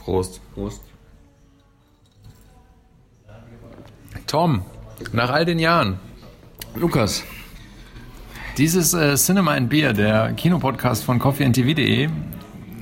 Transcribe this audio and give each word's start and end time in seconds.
Prost. 0.00 0.40
Prost. 0.54 0.82
Tom, 4.26 4.62
nach 5.12 5.30
all 5.30 5.44
den 5.44 5.58
Jahren, 5.58 5.98
Lukas. 6.74 7.24
dieses 8.56 8.94
äh, 8.94 9.16
Cinema 9.16 9.54
and 9.54 9.68
Beer, 9.68 9.92
der 9.92 10.32
Kinopodcast 10.32 11.04
von 11.04 11.18
coffeeandtv.de, 11.18 12.08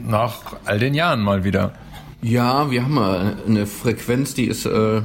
nach 0.07 0.57
all 0.65 0.79
den 0.79 0.95
Jahren 0.95 1.21
mal 1.21 1.45
wieder. 1.45 1.73
Ja, 2.21 2.71
wir 2.71 2.83
haben 2.83 2.95
mal 2.95 3.37
eine 3.47 3.67
Frequenz, 3.67 4.35
die 4.35 4.47
ist 4.47 4.67
äh, 4.67 5.03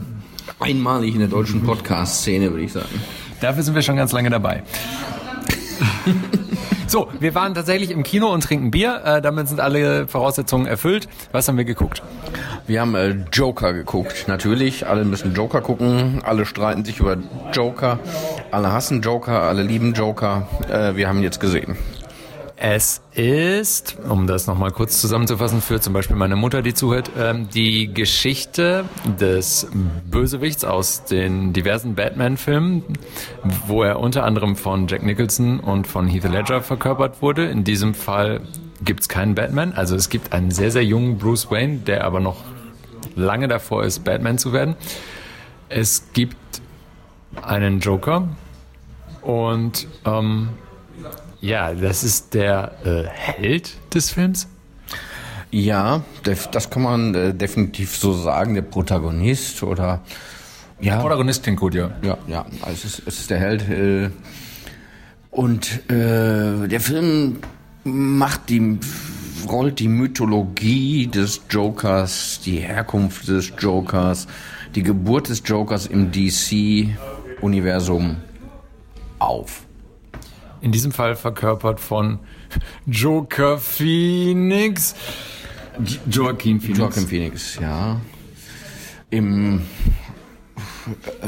einmalig 0.59 1.13
in 1.13 1.19
der 1.19 1.29
deutschen 1.29 1.63
Podcast-Szene, 1.65 2.51
würde 2.51 2.63
ich 2.63 2.73
sagen. 2.73 3.01
Dafür 3.39 3.63
sind 3.63 3.75
wir 3.75 3.81
schon 3.81 3.95
ganz 3.97 4.11
lange 4.11 4.29
dabei. 4.29 4.63
so, 6.93 7.07
wir 7.19 7.33
waren 7.33 7.55
tatsächlich 7.55 7.89
im 7.89 8.03
Kino 8.03 8.31
und 8.31 8.43
trinken 8.43 8.69
Bier. 8.69 9.01
Äh, 9.03 9.19
damit 9.19 9.47
sind 9.47 9.59
alle 9.59 10.07
Voraussetzungen 10.07 10.67
erfüllt. 10.67 11.07
Was 11.31 11.47
haben 11.47 11.57
wir 11.57 11.65
geguckt? 11.65 12.03
Wir 12.67 12.81
haben 12.81 12.93
äh, 12.93 13.15
Joker 13.33 13.73
geguckt. 13.73 14.25
Natürlich, 14.27 14.85
alle 14.85 15.03
müssen 15.03 15.33
Joker 15.33 15.61
gucken. 15.61 16.21
Alle 16.23 16.45
streiten 16.45 16.85
sich 16.85 16.99
über 16.99 17.17
Joker. 17.51 17.97
Alle 18.51 18.71
hassen 18.71 19.01
Joker, 19.01 19.41
alle 19.41 19.63
lieben 19.63 19.93
Joker. 19.93 20.47
Äh, 20.69 20.95
wir 20.95 21.09
haben 21.09 21.17
ihn 21.17 21.23
jetzt 21.23 21.39
gesehen. 21.39 21.75
Es 22.65 23.01
ist, 23.13 23.97
um 24.07 24.25
das 24.25 24.47
nochmal 24.47 24.71
kurz 24.71 25.01
zusammenzufassen, 25.01 25.59
für 25.59 25.81
zum 25.81 25.91
Beispiel 25.91 26.15
meine 26.15 26.37
Mutter, 26.37 26.61
die 26.61 26.73
zuhört, 26.73 27.11
ähm, 27.19 27.49
die 27.53 27.93
Geschichte 27.93 28.85
des 29.19 29.67
Bösewichts 30.09 30.63
aus 30.63 31.03
den 31.03 31.51
diversen 31.51 31.93
Batman-Filmen, 31.93 32.85
wo 33.67 33.83
er 33.83 33.99
unter 33.99 34.23
anderem 34.23 34.55
von 34.55 34.87
Jack 34.87 35.03
Nicholson 35.03 35.59
und 35.59 35.87
von 35.87 36.07
Heath 36.07 36.23
Ledger 36.23 36.61
verkörpert 36.61 37.21
wurde. 37.21 37.47
In 37.47 37.65
diesem 37.65 37.93
Fall 37.93 38.39
gibt 38.81 39.01
es 39.01 39.09
keinen 39.09 39.35
Batman. 39.35 39.73
Also 39.73 39.97
es 39.97 40.07
gibt 40.07 40.31
einen 40.31 40.49
sehr, 40.49 40.71
sehr 40.71 40.85
jungen 40.85 41.17
Bruce 41.17 41.51
Wayne, 41.51 41.79
der 41.79 42.05
aber 42.05 42.21
noch 42.21 42.37
lange 43.17 43.49
davor 43.49 43.83
ist, 43.83 44.05
Batman 44.05 44.37
zu 44.37 44.53
werden. 44.53 44.77
Es 45.67 46.13
gibt 46.13 46.37
einen 47.41 47.81
Joker 47.81 48.29
und 49.21 49.85
ähm, 50.05 50.47
ja, 51.43 51.73
das 51.73 52.05
ist 52.05 52.33
der 52.33 52.71
äh, 52.85 53.03
Held 53.03 53.73
des 53.93 54.11
Films. 54.11 54.47
Ja, 55.51 56.01
das 56.23 56.69
kann 56.69 56.83
man 56.83 57.13
äh, 57.13 57.33
definitiv 57.33 57.97
so 57.97 58.13
sagen. 58.13 58.55
Der 58.55 58.61
Protagonist 58.61 59.61
oder 59.61 60.01
ja, 60.79 61.01
Protagonist 61.01 61.43
klingt 61.43 61.59
gut, 61.59 61.75
ja. 61.75 61.91
Ja, 62.01 62.17
ja, 62.27 62.45
also 62.61 62.71
es 62.71 62.85
ist, 62.85 63.07
es 63.07 63.19
ist 63.19 63.29
der 63.29 63.39
Held. 63.39 63.69
Äh, 63.69 64.09
und 65.31 65.89
äh, 65.91 66.67
der 66.67 66.79
Film 66.79 67.39
macht 67.83 68.49
die, 68.49 68.79
rollt 69.45 69.79
die 69.79 69.89
Mythologie 69.89 71.07
des 71.07 71.41
Jokers, 71.49 72.39
die 72.45 72.59
Herkunft 72.59 73.27
des 73.27 73.51
Jokers, 73.59 74.27
die 74.75 74.83
Geburt 74.83 75.27
des 75.27 75.43
Jokers 75.45 75.87
im 75.87 76.09
DC-Universum 76.11 78.15
auf. 79.19 79.62
In 80.63 80.71
diesem 80.71 80.93
Fall 80.93 81.17
verkörpert 81.17 81.81
von 81.81 82.19
Joker 82.85 83.57
Phoenix. 83.57 84.95
Joaquin 86.09 86.61
Phoenix. 86.61 86.79
Joaquin 86.79 87.07
Phoenix, 87.07 87.59
ja. 87.59 87.99
Im 89.09 89.57
äh, 89.57 91.27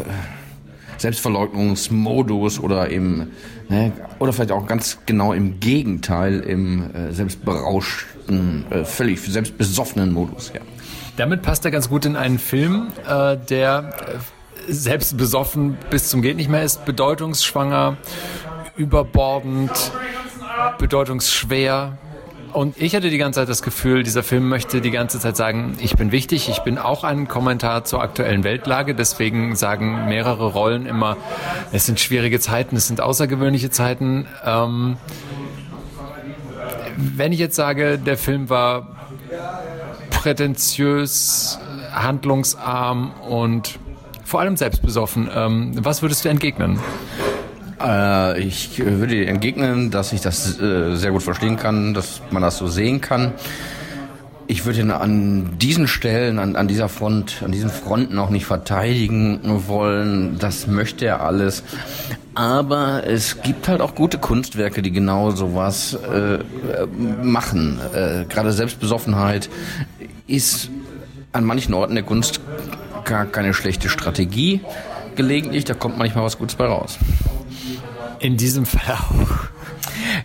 Selbstverleugnungsmodus 0.98 2.62
oder 2.62 2.90
im, 2.90 3.28
ne, 3.68 3.92
oder 4.20 4.32
vielleicht 4.32 4.54
auch 4.54 4.68
ganz 4.68 5.00
genau 5.06 5.34
im 5.34 5.60
Gegenteil, 5.60 6.40
im 6.40 6.96
äh, 6.96 7.12
selbstberauschten, 7.12 8.72
äh, 8.72 8.86
völlig 8.86 9.20
selbstbesoffenen 9.20 10.14
Modus, 10.14 10.54
ja. 10.56 10.62
Damit 11.18 11.42
passt 11.42 11.66
er 11.66 11.72
ganz 11.72 11.90
gut 11.90 12.06
in 12.06 12.16
einen 12.16 12.40
Film, 12.40 12.88
äh, 13.06 13.36
der 13.36 13.94
äh, 14.68 14.72
selbst 14.72 15.18
besoffen 15.18 15.78
bis 15.90 16.08
zum 16.08 16.22
geht 16.22 16.38
nicht 16.38 16.50
mehr 16.50 16.64
ist, 16.64 16.86
bedeutungsschwanger, 16.86 17.98
überbordend, 18.78 19.92
bedeutungsschwer. 20.78 21.98
Und 22.54 22.82
ich 22.82 22.96
hatte 22.96 23.10
die 23.10 23.18
ganze 23.18 23.42
Zeit 23.42 23.50
das 23.50 23.62
Gefühl, 23.62 24.04
dieser 24.04 24.24
Film 24.24 24.48
möchte 24.48 24.80
die 24.80 24.92
ganze 24.92 25.20
Zeit 25.20 25.36
sagen, 25.36 25.76
ich 25.80 25.98
bin 25.98 26.14
wichtig, 26.14 26.48
ich 26.48 26.60
bin 26.60 26.78
auch 26.78 27.04
ein 27.04 27.28
Kommentar 27.28 27.84
zur 27.84 28.02
aktuellen 28.02 28.46
Weltlage. 28.46 28.96
Deswegen 28.96 29.58
sagen 29.58 30.06
mehrere 30.08 30.54
Rollen 30.54 30.86
immer, 30.86 31.18
es 31.74 31.86
sind 31.86 32.00
schwierige 32.00 32.40
Zeiten, 32.40 32.78
es 32.78 32.88
sind 32.88 33.02
außergewöhnliche 33.02 33.72
Zeiten. 33.72 34.26
Ähm, 34.46 34.96
wenn 36.96 37.34
ich 37.34 37.40
jetzt 37.40 37.58
sage, 37.58 38.00
der 38.00 38.18
Film 38.18 38.50
war 38.50 38.96
prätentiös, 40.12 41.60
handlungsarm 41.94 43.12
und 43.28 43.80
vor 44.24 44.40
allem 44.40 44.56
selbstbesoffen, 44.56 45.30
ähm, 45.34 45.72
was 45.84 46.02
würdest 46.02 46.24
du 46.24 46.30
entgegnen? 46.30 46.80
Äh, 47.82 48.42
ich 48.42 48.80
äh, 48.80 49.00
würde 49.00 49.16
dir 49.16 49.28
entgegnen, 49.28 49.92
dass 49.92 50.14
ich 50.14 50.22
das 50.22 50.60
äh, 50.60 50.96
sehr 50.96 51.12
gut 51.12 51.24
verstehen 51.24 51.58
kann, 51.58 51.94
dass 51.94 52.22
man 52.32 52.42
das 52.42 52.58
so 52.58 52.68
sehen 52.68 53.02
kann. 53.02 53.34
Ich 54.48 54.66
würde 54.66 54.80
ihn 54.80 54.92
an 54.92 55.58
diesen 55.58 55.88
Stellen, 55.88 56.38
an, 56.38 56.56
an 56.56 56.68
dieser 56.68 56.88
Front, 56.88 57.42
an 57.44 57.52
diesen 57.52 57.72
Fronten 57.72 58.20
auch 58.20 58.30
nicht 58.30 58.46
verteidigen 58.46 59.40
wollen. 59.68 60.38
Das 60.38 60.68
möchte 60.68 61.06
er 61.06 61.22
alles. 61.22 61.64
Aber 62.36 63.08
es 63.08 63.42
gibt 63.42 63.68
halt 63.68 63.82
auch 63.82 63.96
gute 63.96 64.20
Kunstwerke, 64.20 64.84
die 64.84 64.92
genau 64.92 65.32
sowas 65.32 65.96
äh, 65.96 66.40
machen. 67.24 67.80
Äh, 67.94 68.26
Gerade 68.26 68.52
Selbstbesoffenheit 68.52 69.50
ist 70.28 70.70
an 71.32 71.44
manchen 71.44 71.74
Orten 71.74 71.96
der 71.96 72.04
Kunst 72.04 72.40
gar 73.04 73.26
keine 73.26 73.54
schlechte 73.54 73.90
Strategie. 73.90 74.62
Gelegentlich, 75.16 75.64
da 75.64 75.74
kommt 75.74 75.98
manchmal 75.98 76.26
was 76.26 76.38
Gutes 76.38 76.56
bei 76.56 76.66
raus. 76.66 77.00
In 78.20 78.38
diesem 78.38 78.66
Fall 78.66 78.96
auch. 78.96 79.50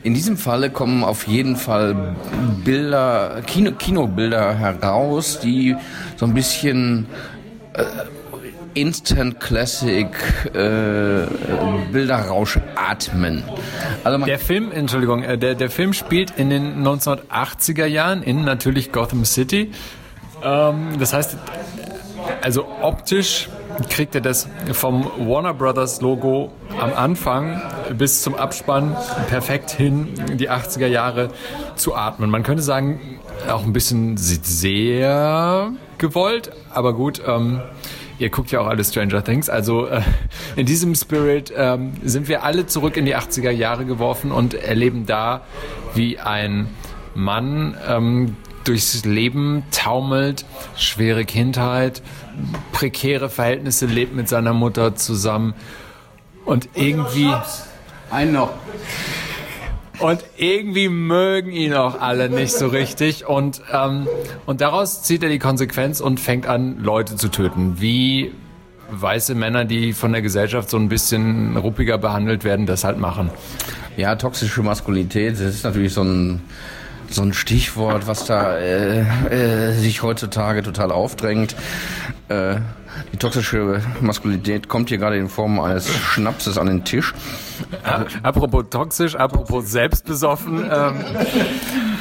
In 0.03 0.15
diesem 0.15 0.37
Falle 0.37 0.71
kommen 0.71 1.05
auf 1.05 1.27
jeden 1.27 1.57
Fall 1.57 2.17
Bilder, 2.65 3.43
Kino, 3.47 3.73
Kinobilder 3.73 4.55
heraus, 4.55 5.41
die 5.41 5.77
so 6.17 6.27
ein 6.27 6.35
bisschen 6.35 7.07
äh, 7.75 7.83
Instant 8.75 9.41
Classic 9.41 10.07
äh, 10.55 11.27
Bilderrausch 11.93 12.59
atmen. 12.77 13.43
Also 14.05 14.25
Der 14.25 14.39
Film, 14.39 14.71
Entschuldigung, 14.73 15.23
äh, 15.23 15.37
der, 15.37 15.55
der 15.55 15.71
Film 15.71 15.93
spielt 15.93 16.33
in 16.37 16.51
den 16.51 16.83
1980er 16.83 17.87
Jahren 17.87 18.23
in 18.23 18.45
natürlich 18.45 18.93
Gotham 18.93 19.25
City. 19.25 19.73
Ähm, 20.43 20.99
das 20.99 21.13
heißt, 21.13 21.37
also 22.43 22.67
optisch 22.81 23.49
kriegt 23.89 24.15
er 24.15 24.21
das 24.21 24.49
vom 24.73 25.11
Warner 25.19 25.55
Brothers 25.55 26.01
Logo 26.01 26.53
am 26.79 26.93
Anfang 26.93 27.61
bis 27.97 28.23
zum 28.23 28.35
Abspann 28.35 28.97
perfekt 29.29 29.71
hin, 29.71 30.09
die 30.35 30.51
80er 30.51 30.87
Jahre 30.87 31.31
zu 31.77 31.95
atmen. 31.95 32.31
Man 32.31 32.43
könnte 32.43 32.63
sagen, 32.63 33.01
auch 33.49 33.65
ein 33.65 33.73
bisschen 33.73 34.17
sehr 34.17 35.73
gewollt, 35.99 36.51
aber 36.71 36.93
gut, 36.93 37.23
ähm, 37.27 37.61
ihr 38.19 38.29
guckt 38.29 38.51
ja 38.51 38.61
auch 38.61 38.67
alle 38.67 38.85
Stranger 38.85 39.25
Things, 39.25 39.49
also 39.49 39.87
äh, 39.87 40.03
in 40.57 40.67
diesem 40.67 40.95
Spirit 40.95 41.53
ähm, 41.57 41.93
sind 42.03 42.29
wir 42.29 42.45
alle 42.45 42.67
zurück 42.67 42.97
in 42.97 43.07
die 43.07 43.17
80er 43.17 43.51
Jahre 43.51 43.85
geworfen 43.85 44.31
und 44.31 44.55
erleben 44.55 45.07
da, 45.07 45.43
wie 45.95 46.19
ein 46.19 46.69
Mann 47.15 47.77
ähm, 47.89 48.37
durchs 48.65 49.05
Leben 49.05 49.63
taumelt, 49.71 50.45
schwere 50.77 51.25
Kindheit, 51.25 52.03
prekäre 52.73 53.29
Verhältnisse, 53.29 53.87
lebt 53.87 54.15
mit 54.15 54.29
seiner 54.29 54.53
Mutter 54.53 54.95
zusammen 54.95 55.55
und 56.45 56.69
irgendwie 56.75 57.33
ein 58.11 58.33
noch. 58.33 58.51
und 59.99 60.25
irgendwie 60.37 60.89
mögen 60.89 61.53
ihn 61.53 61.75
auch 61.75 62.01
alle 62.01 62.29
nicht 62.29 62.53
so 62.53 62.67
richtig 62.67 63.27
und 63.27 63.63
ähm, 63.73 64.09
und 64.47 64.61
daraus 64.61 65.03
zieht 65.03 65.23
er 65.23 65.29
die 65.29 65.39
Konsequenz 65.39 66.01
und 66.01 66.19
fängt 66.21 66.47
an 66.47 66.83
Leute 66.83 67.17
zu 67.17 67.29
töten, 67.29 67.81
wie 67.81 68.33
weiße 68.91 69.35
Männer, 69.35 69.65
die 69.65 69.93
von 69.93 70.13
der 70.13 70.23
Gesellschaft 70.23 70.69
so 70.71 70.77
ein 70.77 70.89
bisschen 70.89 71.57
ruppiger 71.57 71.99
behandelt 71.99 72.45
werden, 72.45 72.67
das 72.67 72.85
halt 72.85 72.99
machen. 72.99 73.31
Ja, 73.97 74.17
toxische 74.17 74.63
Maskulinität, 74.63 75.35
das 75.35 75.41
ist 75.41 75.65
natürlich 75.65 75.93
so 75.93 76.03
ein 76.03 76.43
so 77.11 77.23
ein 77.23 77.33
Stichwort, 77.33 78.07
was 78.07 78.25
da 78.25 78.57
äh, 78.59 79.01
äh, 79.01 79.73
sich 79.73 80.03
heutzutage 80.03 80.63
total 80.63 80.93
aufdrängt. 80.93 81.57
Äh, 82.29 82.57
die 83.13 83.17
toxische 83.17 83.81
Maskulinität 84.01 84.69
kommt 84.69 84.89
hier 84.89 84.99
gerade 84.99 85.17
in 85.17 85.29
Form 85.29 85.59
eines 85.61 85.89
Schnapses 85.89 86.59
an 86.59 86.67
den 86.67 86.85
Tisch. 86.85 87.15
Apropos 88.23 88.65
toxisch, 88.71 89.15
apropos 89.17 89.71
selbstbesoffen. 89.71 90.69
Ähm, 90.71 91.05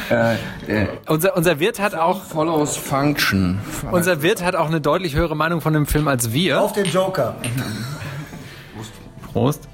Äh, 0.09 0.87
unser, 1.05 1.37
unser 1.37 1.59
Wirt 1.59 1.79
hat 1.79 1.93
auch 1.93 2.23
follows 2.23 2.75
Function. 2.75 3.59
unser 3.91 4.23
Wirt 4.23 4.43
hat 4.43 4.55
auch 4.55 4.65
eine 4.65 4.81
deutlich 4.81 5.13
höhere 5.15 5.35
Meinung 5.35 5.61
von 5.61 5.71
dem 5.73 5.85
Film 5.85 6.07
als 6.07 6.33
wir. 6.33 6.61
Auf 6.61 6.73
den 6.73 6.85
Joker. 6.85 7.35
Prost. 9.31 9.67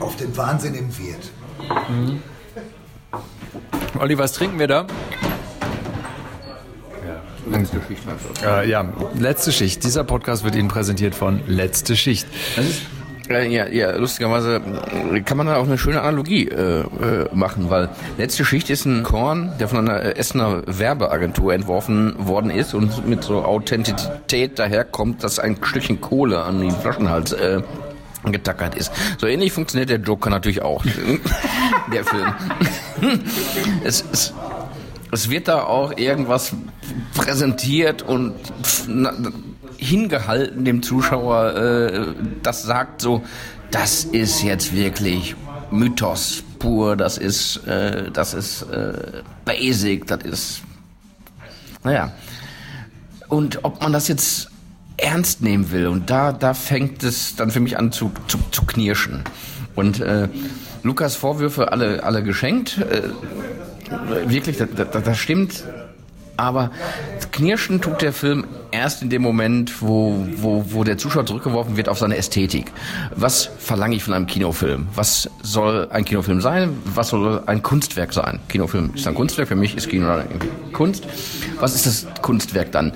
Auf 0.00 0.16
den 0.16 0.36
Wahnsinn 0.36 0.74
im 0.74 0.88
Wirt. 0.98 1.30
Olli, 3.98 4.16
was 4.16 4.32
trinken 4.32 4.58
wir 4.58 4.68
da? 4.68 4.86
Letzte 7.50 7.80
Schicht. 7.86 8.02
Äh, 8.44 8.70
ja, 8.70 8.84
letzte 9.18 9.52
Schicht. 9.52 9.82
Dieser 9.82 10.04
Podcast 10.04 10.44
wird 10.44 10.54
Ihnen 10.54 10.68
präsentiert 10.68 11.14
von 11.14 11.40
Letzte 11.48 11.96
Schicht. 11.96 12.26
Äh, 13.28 13.48
ja, 13.48 13.66
ja, 13.66 13.96
lustigerweise 13.96 14.60
äh, 15.12 15.20
kann 15.20 15.36
man 15.36 15.46
da 15.46 15.56
auch 15.56 15.64
eine 15.64 15.78
schöne 15.78 16.02
Analogie 16.02 16.48
äh, 16.48 16.80
äh, 16.80 16.84
machen, 17.32 17.70
weil 17.70 17.88
letzte 18.18 18.44
Schicht 18.44 18.70
ist 18.70 18.84
ein 18.84 19.02
Korn, 19.02 19.52
der 19.58 19.68
von 19.68 19.78
einer 19.88 20.16
Essener 20.16 20.62
Werbeagentur 20.66 21.54
entworfen 21.54 22.14
worden 22.18 22.50
ist 22.50 22.74
und 22.74 23.06
mit 23.06 23.24
so 23.24 23.44
Authentizität 23.44 24.58
daherkommt, 24.58 25.24
dass 25.24 25.38
ein 25.38 25.56
Stückchen 25.62 26.00
Kohle 26.00 26.42
an 26.42 26.60
den 26.60 26.70
Flaschenhals 26.70 27.32
äh, 27.32 27.62
getackert 28.24 28.74
ist. 28.74 28.92
So 29.18 29.26
ähnlich 29.26 29.52
funktioniert 29.52 29.90
der 29.90 29.98
Joker 29.98 30.30
natürlich 30.30 30.62
auch. 30.62 30.84
der 31.92 32.04
Film. 32.04 32.32
es, 33.84 34.04
es, 34.12 34.32
es 35.10 35.30
wird 35.30 35.48
da 35.48 35.64
auch 35.64 35.96
irgendwas 35.96 36.52
präsentiert 37.14 38.02
und 38.02 38.34
hingehalten 39.76 40.64
dem 40.64 40.82
Zuschauer, 40.82 41.54
äh, 41.54 42.06
das 42.42 42.62
sagt 42.62 43.00
so, 43.00 43.22
das 43.70 44.04
ist 44.04 44.42
jetzt 44.42 44.74
wirklich 44.74 45.34
Mythos 45.70 46.42
pur, 46.58 46.96
das 46.96 47.18
ist, 47.18 47.66
äh, 47.66 48.10
das 48.10 48.34
ist 48.34 48.62
äh, 48.62 49.22
basic, 49.44 50.06
das 50.06 50.22
ist, 50.22 50.60
naja. 51.82 52.12
Und 53.28 53.64
ob 53.64 53.80
man 53.80 53.92
das 53.92 54.08
jetzt 54.08 54.50
ernst 54.96 55.40
nehmen 55.40 55.70
will, 55.70 55.86
und 55.86 56.10
da, 56.10 56.32
da 56.32 56.52
fängt 56.52 57.02
es 57.02 57.36
dann 57.36 57.50
für 57.50 57.60
mich 57.60 57.78
an 57.78 57.92
zu, 57.92 58.12
zu, 58.26 58.38
zu 58.50 58.66
knirschen. 58.66 59.22
Und 59.74 60.00
äh, 60.00 60.28
Lukas 60.82 61.16
Vorwürfe 61.16 61.72
alle, 61.72 62.02
alle 62.02 62.22
geschenkt. 62.22 62.78
Äh, 62.78 64.30
wirklich, 64.30 64.56
das, 64.56 64.68
das, 64.74 65.02
das 65.02 65.18
stimmt 65.18 65.64
aber 66.40 66.70
knirschen 67.32 67.82
tut 67.82 68.00
der 68.00 68.14
Film 68.14 68.46
erst 68.70 69.02
in 69.02 69.10
dem 69.10 69.20
Moment, 69.20 69.82
wo, 69.82 70.26
wo, 70.36 70.64
wo 70.68 70.84
der 70.84 70.96
Zuschauer 70.96 71.26
zurückgeworfen 71.26 71.76
wird 71.76 71.88
auf 71.88 71.98
seine 71.98 72.16
Ästhetik. 72.16 72.72
Was 73.14 73.50
verlange 73.58 73.96
ich 73.96 74.02
von 74.02 74.14
einem 74.14 74.26
Kinofilm? 74.26 74.88
Was 74.94 75.28
soll 75.42 75.88
ein 75.90 76.04
Kinofilm 76.06 76.40
sein? 76.40 76.78
Was 76.86 77.10
soll 77.10 77.42
ein 77.44 77.62
Kunstwerk 77.62 78.14
sein? 78.14 78.40
Kinofilm 78.48 78.92
ist 78.94 79.06
ein 79.06 79.14
Kunstwerk, 79.14 79.48
für 79.48 79.54
mich 79.54 79.76
ist 79.76 79.90
Kino 79.90 80.06
Kunst. 80.72 81.06
Was 81.60 81.74
ist 81.74 81.86
das 81.86 82.22
Kunstwerk 82.22 82.72
dann? 82.72 82.92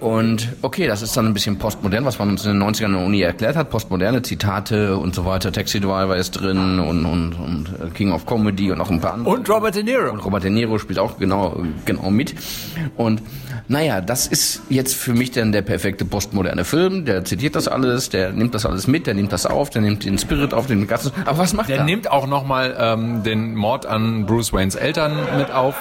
Und 0.00 0.48
okay, 0.62 0.86
das 0.86 1.02
ist 1.02 1.16
dann 1.16 1.26
ein 1.26 1.34
bisschen 1.34 1.58
postmodern, 1.58 2.04
was 2.04 2.18
man 2.18 2.30
uns 2.30 2.44
in 2.44 2.58
den 2.58 2.62
90ern 2.62 2.86
in 2.86 2.92
der 2.92 3.06
Uni 3.06 3.20
erklärt 3.20 3.56
hat. 3.56 3.70
Postmoderne 3.70 4.22
Zitate 4.22 4.96
und 4.96 5.14
so 5.14 5.24
weiter. 5.24 5.52
Taxi 5.52 5.80
Driver 5.80 6.16
ist 6.16 6.32
drin 6.32 6.78
und, 6.78 7.04
und, 7.04 7.34
und 7.34 7.94
King 7.94 8.12
of 8.12 8.26
Comedy 8.26 8.70
und 8.72 8.80
auch 8.80 8.90
ein 8.90 9.00
paar 9.00 9.14
andere. 9.14 9.34
Und 9.34 9.48
Robert 9.48 9.74
De 9.74 9.82
Niro. 9.82 10.10
Und 10.10 10.24
Robert 10.24 10.44
De 10.44 10.50
Niro 10.50 10.78
spielt 10.78 10.98
auch 10.98 11.18
genau, 11.18 11.62
genau 11.84 12.10
mit. 12.10 12.34
Und 12.96 13.22
naja, 13.68 14.00
das 14.00 14.26
ist 14.26 14.62
jetzt 14.68 14.94
für 14.94 15.12
mich 15.12 15.32
dann 15.32 15.50
der 15.50 15.62
perfekte 15.62 16.04
postmoderne 16.04 16.64
Film. 16.64 17.04
Der 17.04 17.24
zitiert 17.24 17.56
das 17.56 17.66
alles, 17.66 18.10
der 18.10 18.32
nimmt 18.32 18.54
das 18.54 18.64
alles 18.64 18.86
mit, 18.86 19.06
der 19.06 19.14
nimmt 19.14 19.32
das 19.32 19.46
auf, 19.46 19.70
der 19.70 19.82
nimmt 19.82 20.04
den 20.04 20.18
Spirit 20.18 20.54
auf, 20.54 20.66
den 20.66 20.86
ganzen. 20.86 21.12
Aber 21.24 21.38
was 21.38 21.52
macht 21.52 21.68
der? 21.68 21.78
Der 21.78 21.84
nimmt 21.84 22.10
auch 22.10 22.26
nochmal 22.26 22.76
ähm, 22.78 23.22
den 23.22 23.54
Mord 23.54 23.86
an 23.86 24.26
Bruce 24.26 24.52
Waynes 24.52 24.76
Eltern 24.76 25.16
mit 25.36 25.50
auf. 25.50 25.74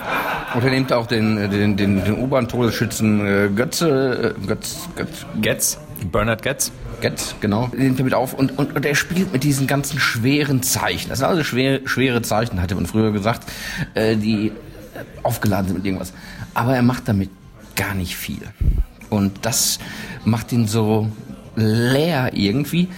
Und 0.55 0.63
er 0.63 0.71
nimmt 0.71 0.93
auch 0.93 1.05
den, 1.05 1.35
den, 1.51 1.77
den, 1.77 2.03
den 2.03 2.17
U-Bahn-Todesschützen 2.17 3.25
äh, 3.25 3.49
Götze, 3.55 4.04
äh, 4.05 4.33
Götz, 4.47 4.87
Götz. 4.95 5.25
Getz, 5.41 5.77
Bernard 6.11 6.41
Getz. 6.41 6.71
Getz, 7.01 7.35
genau. 7.41 7.69
Nimmt 7.75 7.99
er 7.99 8.05
mit 8.05 8.13
auf 8.13 8.33
und, 8.33 8.57
und, 8.57 8.75
und 8.75 8.85
er 8.85 8.95
spielt 8.95 9.33
mit 9.33 9.43
diesen 9.43 9.67
ganzen 9.67 9.99
schweren 9.99 10.63
Zeichen. 10.63 11.09
Das 11.09 11.19
sind 11.19 11.27
also 11.27 11.43
schwer, 11.43 11.81
schwere 11.85 12.21
Zeichen, 12.21 12.61
hatte 12.61 12.75
man 12.75 12.85
früher 12.85 13.11
gesagt, 13.11 13.49
äh, 13.93 14.15
die 14.15 14.51
aufgeladen 15.23 15.67
sind 15.67 15.77
mit 15.77 15.85
irgendwas. 15.85 16.13
Aber 16.53 16.75
er 16.75 16.81
macht 16.81 17.07
damit 17.07 17.29
gar 17.75 17.93
nicht 17.93 18.15
viel. 18.15 18.41
Und 19.09 19.45
das 19.45 19.79
macht 20.23 20.51
ihn 20.51 20.67
so 20.67 21.11
leer 21.55 22.31
irgendwie. 22.33 22.89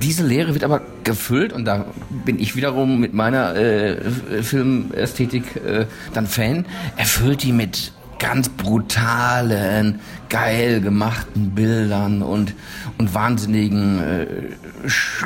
Diese 0.00 0.26
Leere 0.26 0.54
wird 0.54 0.64
aber 0.64 0.80
gefüllt 1.04 1.52
und 1.52 1.64
da 1.64 1.86
bin 2.24 2.38
ich 2.38 2.56
wiederum 2.56 3.00
mit 3.00 3.12
meiner 3.12 3.54
äh, 3.54 4.00
Filmästhetik 4.42 5.56
äh, 5.56 5.86
dann 6.14 6.26
Fan. 6.26 6.64
Erfüllt 6.96 7.42
die 7.42 7.52
mit 7.52 7.92
ganz 8.18 8.48
brutalen, 8.48 10.00
geil 10.28 10.80
gemachten 10.80 11.50
Bildern 11.54 12.22
und, 12.22 12.54
und 12.98 13.14
wahnsinnigen 13.14 13.98
äh, 14.02 14.26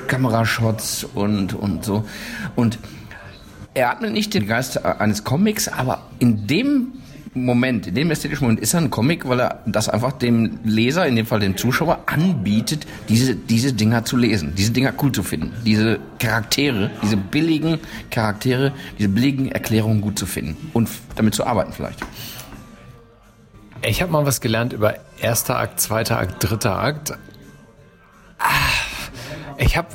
Kamerashots 0.07 1.05
und, 1.05 1.55
und 1.55 1.85
so. 1.85 2.05
Und 2.57 2.79
er 3.75 3.91
atmet 3.91 4.13
nicht 4.13 4.35
den 4.35 4.47
Geist 4.47 4.85
eines 4.85 5.25
Comics, 5.25 5.69
aber 5.69 6.03
in 6.19 6.47
dem 6.47 6.93
Moment, 7.35 7.87
in 7.87 7.95
dem 7.95 8.11
ästhetischen 8.11 8.45
Moment 8.45 8.61
ist 8.61 8.75
er 8.75 8.81
ein 8.81 8.91
Comic, 8.91 9.27
weil 9.27 9.41
er 9.41 9.63
das 9.65 9.89
einfach 9.89 10.13
dem 10.13 10.59
Leser, 10.65 11.07
in 11.07 11.17
dem 11.17 11.25
Fall 11.25 11.41
dem 11.41 11.57
Zuschauer, 11.57 12.01
anbietet, 12.05 12.87
diese, 13.09 13.35
diese 13.35 13.73
Dinger 13.73 14.05
zu 14.05 14.19
lesen, 14.19 14.53
diese 14.55 14.73
Dinger 14.73 14.93
cool 15.03 15.13
zu 15.13 15.23
finden, 15.23 15.51
diese 15.65 15.99
Charaktere, 16.19 16.91
diese 17.03 17.17
billigen 17.17 17.79
Charaktere, 18.11 18.73
diese 18.99 19.09
billigen 19.09 19.51
Erklärungen 19.51 20.03
gut 20.03 20.19
zu 20.19 20.27
finden 20.27 20.71
und 20.75 20.91
damit 21.17 21.35
zu 21.35 21.47
arbeiten 21.47 21.73
vielleicht. 21.73 22.01
Ich 23.85 24.01
habe 24.01 24.13
mal 24.13 24.25
was 24.25 24.41
gelernt 24.41 24.73
über 24.73 24.95
erster 25.21 25.59
Akt, 25.59 25.81
zweiter 25.81 26.19
Akt, 26.19 26.37
dritter 26.39 26.79
Akt. 26.79 27.13
Ah, 28.39 28.49
ich 29.59 29.77
habe 29.77 29.89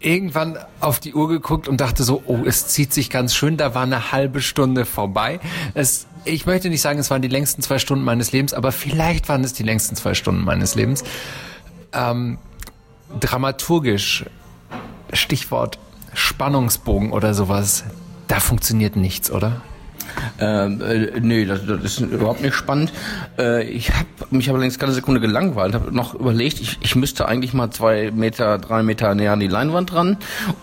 irgendwann 0.00 0.58
auf 0.80 1.00
die 1.00 1.14
Uhr 1.14 1.28
geguckt 1.28 1.68
und 1.68 1.80
dachte 1.80 2.02
so, 2.02 2.22
oh, 2.26 2.40
es 2.44 2.68
zieht 2.68 2.92
sich 2.92 3.08
ganz 3.08 3.34
schön, 3.34 3.56
da 3.56 3.74
war 3.74 3.84
eine 3.84 4.12
halbe 4.12 4.42
Stunde 4.42 4.84
vorbei. 4.84 5.40
Es, 5.74 6.06
ich 6.24 6.44
möchte 6.44 6.68
nicht 6.68 6.82
sagen, 6.82 6.98
es 6.98 7.10
waren 7.10 7.22
die 7.22 7.28
längsten 7.28 7.62
zwei 7.62 7.78
Stunden 7.78 8.04
meines 8.04 8.32
Lebens, 8.32 8.52
aber 8.52 8.70
vielleicht 8.70 9.28
waren 9.28 9.44
es 9.44 9.52
die 9.54 9.62
längsten 9.62 9.96
zwei 9.96 10.14
Stunden 10.14 10.44
meines 10.44 10.74
Lebens. 10.74 11.04
Ähm, 11.92 12.38
dramaturgisch, 13.18 14.24
Stichwort 15.12 15.78
Spannungsbogen 16.14 17.12
oder 17.12 17.32
sowas, 17.32 17.84
da 18.28 18.40
funktioniert 18.40 18.96
nichts, 18.96 19.30
oder? 19.30 19.62
Ähm, 20.38 20.80
äh, 20.80 21.20
nee, 21.20 21.44
das, 21.44 21.66
das 21.66 21.82
ist 21.84 22.00
überhaupt 22.00 22.42
nicht 22.42 22.54
spannend. 22.54 22.92
Äh, 23.38 23.64
ich 23.64 23.90
habe 23.90 24.06
mich 24.30 24.48
aber 24.50 24.58
längst 24.58 24.78
keine 24.78 24.92
Sekunde 24.92 25.20
gelangweilt, 25.20 25.74
habe 25.74 25.94
noch 25.94 26.14
überlegt, 26.14 26.60
ich, 26.60 26.78
ich 26.82 26.96
müsste 26.96 27.26
eigentlich 27.28 27.54
mal 27.54 27.70
zwei 27.70 28.10
Meter, 28.10 28.58
drei 28.58 28.82
Meter 28.82 29.14
näher 29.14 29.32
an 29.32 29.40
die 29.40 29.48
Leinwand 29.48 29.92
ran 29.94 30.16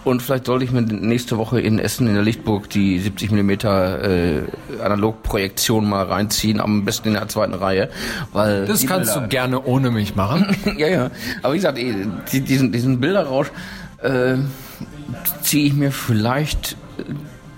und 0.04 0.22
vielleicht 0.22 0.46
sollte 0.46 0.66
ich 0.66 0.72
mir 0.72 0.81
nächste 0.81 1.38
Woche 1.38 1.62
in 1.62 1.80
Essen 1.80 2.07
in 2.07 2.13
der 2.13 2.24
Lichtburg 2.24 2.69
die 2.69 3.00
70 3.00 3.31
Millimeter 3.31 4.04
äh, 4.04 4.42
Analogprojektion 4.84 5.88
mal 5.88 6.06
reinziehen, 6.06 6.60
am 6.60 6.86
besten 6.86 7.10
in 7.10 7.13
der 7.16 7.28
zweiten 7.28 7.54
Reihe, 7.54 7.90
weil 8.33 8.66
das 8.66 8.85
kannst 8.85 9.14
Bilder, 9.14 9.21
du 9.21 9.30
gerne 9.30 9.64
ohne 9.64 9.92
mich 9.92 10.16
machen. 10.16 10.56
ja, 10.78 10.88
ja. 10.88 11.12
Aber 11.42 11.54
wie 11.54 11.57
gesagt, 11.57 11.78
eh, 11.78 11.94
diesen 12.31 12.71
diesen 12.71 13.00
Bilderrausch 13.00 13.52
äh, 14.02 14.35
ziehe 15.42 15.68
ich 15.68 15.74
mir 15.74 15.92
vielleicht 15.92 16.76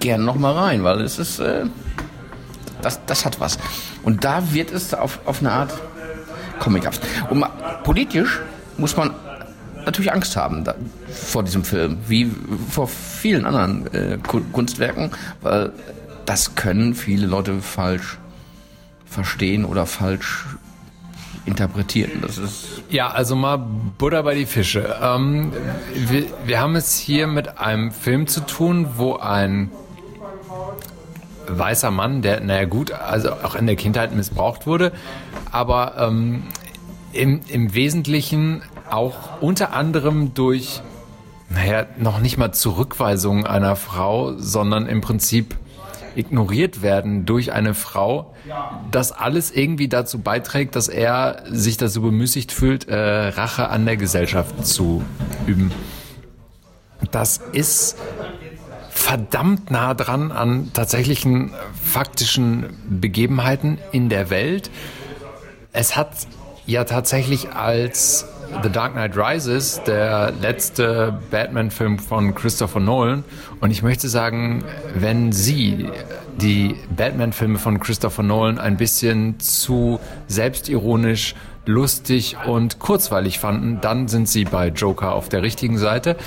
gern 0.01 0.25
noch 0.25 0.36
mal 0.36 0.53
rein, 0.53 0.84
weil 0.84 1.00
es 1.01 1.17
ist, 1.17 1.39
äh, 1.39 1.65
das, 2.81 3.00
das 3.05 3.25
hat 3.25 3.39
was. 3.39 3.58
Und 4.03 4.24
da 4.24 4.53
wird 4.53 4.72
es 4.72 4.93
auf, 4.93 5.20
auf 5.25 5.39
eine 5.39 5.51
Art 5.51 5.74
comichaft. 6.60 7.01
Und 7.29 7.46
politisch 7.84 8.39
muss 8.77 8.98
man 8.98 9.12
natürlich 9.86 10.12
Angst 10.12 10.36
haben 10.36 10.63
da, 10.63 10.75
vor 11.10 11.43
diesem 11.43 11.63
Film, 11.63 11.98
wie 12.08 12.29
vor 12.70 12.88
vielen 12.88 13.46
anderen 13.46 13.88
äh, 13.93 14.17
Kunstwerken, 14.51 15.12
weil 15.41 15.72
das 16.25 16.55
können 16.55 16.93
viele 16.93 17.27
Leute 17.27 17.62
falsch 17.62 18.17
verstehen 19.05 19.65
oder 19.65 19.86
falsch 19.86 20.46
interpretieren. 21.46 22.22
Das 22.22 22.38
ist 22.38 22.84
ja, 22.89 23.10
also 23.10 23.36
mal 23.36 23.58
Butter 23.58 24.24
bei 24.24 24.36
die 24.36 24.46
Fische. 24.46 24.96
Ähm, 25.01 25.51
wir, 25.93 26.25
wir 26.46 26.60
haben 26.60 26.75
es 26.75 26.98
hier 26.98 27.27
mit 27.27 27.58
einem 27.58 27.91
Film 27.91 28.27
zu 28.27 28.41
tun, 28.41 28.89
wo 28.98 29.15
ein 29.15 29.72
weißer 31.58 31.91
Mann, 31.91 32.22
der, 32.22 32.41
naja 32.41 32.65
gut, 32.65 32.91
also 32.91 33.31
auch 33.31 33.55
in 33.55 33.67
der 33.67 33.75
Kindheit 33.75 34.15
missbraucht 34.15 34.67
wurde, 34.67 34.91
aber 35.51 35.96
ähm, 35.98 36.43
im, 37.13 37.41
im 37.48 37.74
Wesentlichen 37.74 38.62
auch 38.89 39.41
unter 39.41 39.74
anderem 39.74 40.34
durch, 40.34 40.81
naja, 41.50 41.86
noch 41.98 42.20
nicht 42.20 42.38
mal 42.38 42.51
Zurückweisung 42.51 43.46
einer 43.46 43.75
Frau, 43.75 44.38
sondern 44.38 44.88
im 44.88 45.01
Prinzip 45.01 45.58
ignoriert 46.15 46.81
werden 46.81 47.25
durch 47.25 47.53
eine 47.53 47.74
Frau, 47.74 48.34
das 48.91 49.12
alles 49.12 49.51
irgendwie 49.51 49.88
dazu 49.88 50.20
beiträgt, 50.20 50.75
dass 50.75 50.88
er 50.88 51.43
sich 51.50 51.77
dazu 51.77 52.01
bemüßigt 52.01 52.51
fühlt, 52.51 52.88
äh, 52.88 52.96
Rache 53.29 53.70
an 53.70 53.86
der 53.86 53.98
Gesellschaft 53.98 54.65
zu 54.65 55.03
üben. 55.48 55.72
Das 57.12 57.41
ist 57.53 57.98
verdammt 59.01 59.72
nah 59.72 59.93
dran 59.93 60.31
an 60.31 60.72
tatsächlichen 60.74 61.51
faktischen 61.84 62.77
Begebenheiten 63.01 63.79
in 63.91 64.10
der 64.10 64.29
Welt. 64.29 64.70
Es 65.74 65.96
hat 65.96 66.12
ja 66.67 66.84
tatsächlich 66.84 67.51
als 67.51 68.27
The 68.63 68.70
Dark 68.70 68.93
Knight 68.93 69.17
Rises, 69.17 69.81
der 69.86 70.34
letzte 70.39 71.17
Batman-Film 71.31 72.00
von 72.00 72.36
Christopher 72.36 72.79
Nolan. 72.79 73.24
Und 73.60 73.72
ich 73.72 73.81
möchte 73.81 74.08
sagen, 74.08 74.63
wenn 74.93 75.31
Sie 75.31 75.89
die 76.38 76.75
Batman-Filme 76.96 77.58
von 77.58 77.79
Christopher 77.79 78.24
Nolan 78.24 78.60
ein 78.60 78.77
bisschen 78.77 79.39
zu 79.39 80.00
selbstironisch, 80.27 81.36
lustig 81.65 82.38
und 82.46 82.79
kurzweilig 82.79 83.39
fanden, 83.39 83.81
dann 83.81 84.08
sind 84.08 84.29
Sie 84.29 84.46
bei 84.46 84.67
Joker 84.67 85.13
auf 85.13 85.27
der 85.27 85.41
richtigen 85.41 85.77
Seite. 85.77 86.17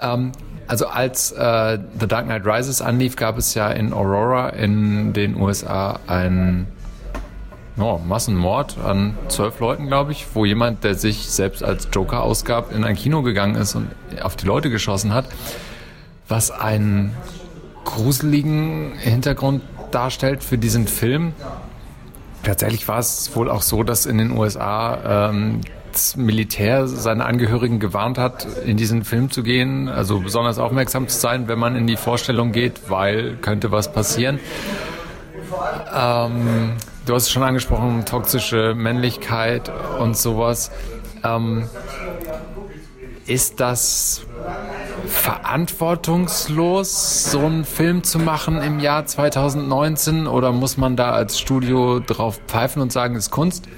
Ähm, 0.00 0.32
also 0.66 0.86
als 0.86 1.32
äh, 1.32 1.78
The 1.98 2.06
Dark 2.06 2.26
Knight 2.26 2.46
Rises 2.46 2.80
anlief, 2.80 3.16
gab 3.16 3.38
es 3.38 3.54
ja 3.54 3.70
in 3.70 3.92
Aurora 3.92 4.50
in 4.50 5.12
den 5.12 5.36
USA 5.36 6.00
ein 6.06 6.66
oh, 7.78 7.98
Massenmord 8.06 8.76
an 8.78 9.16
zwölf 9.28 9.60
Leuten, 9.60 9.86
glaube 9.86 10.12
ich, 10.12 10.26
wo 10.34 10.44
jemand, 10.44 10.84
der 10.84 10.94
sich 10.94 11.28
selbst 11.28 11.62
als 11.62 11.88
Joker 11.92 12.22
ausgab, 12.22 12.72
in 12.72 12.84
ein 12.84 12.96
Kino 12.96 13.22
gegangen 13.22 13.56
ist 13.56 13.74
und 13.74 13.88
auf 14.22 14.36
die 14.36 14.46
Leute 14.46 14.70
geschossen 14.70 15.12
hat, 15.12 15.26
was 16.28 16.50
einen 16.50 17.14
gruseligen 17.84 18.92
Hintergrund 18.96 19.62
darstellt 19.90 20.42
für 20.42 20.58
diesen 20.58 20.86
Film. 20.86 21.32
Tatsächlich 22.42 22.86
war 22.88 22.98
es 22.98 23.34
wohl 23.34 23.50
auch 23.50 23.62
so, 23.62 23.82
dass 23.82 24.06
in 24.06 24.18
den 24.18 24.30
USA 24.32 25.30
ähm, 25.30 25.60
das 25.94 26.16
Militär 26.16 26.88
seine 26.88 27.24
Angehörigen 27.24 27.78
gewarnt 27.78 28.18
hat, 28.18 28.46
in 28.66 28.76
diesen 28.76 29.04
Film 29.04 29.30
zu 29.30 29.44
gehen, 29.44 29.88
also 29.88 30.20
besonders 30.20 30.58
aufmerksam 30.58 31.08
zu 31.08 31.16
sein, 31.16 31.46
wenn 31.46 31.58
man 31.58 31.76
in 31.76 31.86
die 31.86 31.96
Vorstellung 31.96 32.52
geht, 32.52 32.90
weil 32.90 33.36
könnte 33.36 33.70
was 33.70 33.92
passieren. 33.92 34.40
Ähm, 35.94 36.72
du 37.06 37.14
hast 37.14 37.24
es 37.24 37.30
schon 37.30 37.44
angesprochen, 37.44 38.04
toxische 38.04 38.74
Männlichkeit 38.74 39.70
und 40.00 40.16
sowas. 40.16 40.72
Ähm, 41.22 41.68
ist 43.26 43.60
das 43.60 44.22
verantwortungslos, 45.06 47.30
so 47.30 47.38
einen 47.38 47.64
Film 47.64 48.02
zu 48.02 48.18
machen 48.18 48.60
im 48.60 48.80
Jahr 48.80 49.06
2019? 49.06 50.26
Oder 50.26 50.50
muss 50.50 50.76
man 50.76 50.96
da 50.96 51.12
als 51.12 51.38
Studio 51.38 52.00
drauf 52.00 52.40
pfeifen 52.48 52.82
und 52.82 52.92
sagen, 52.92 53.14
es 53.14 53.26
ist 53.26 53.30
Kunst? 53.30 53.68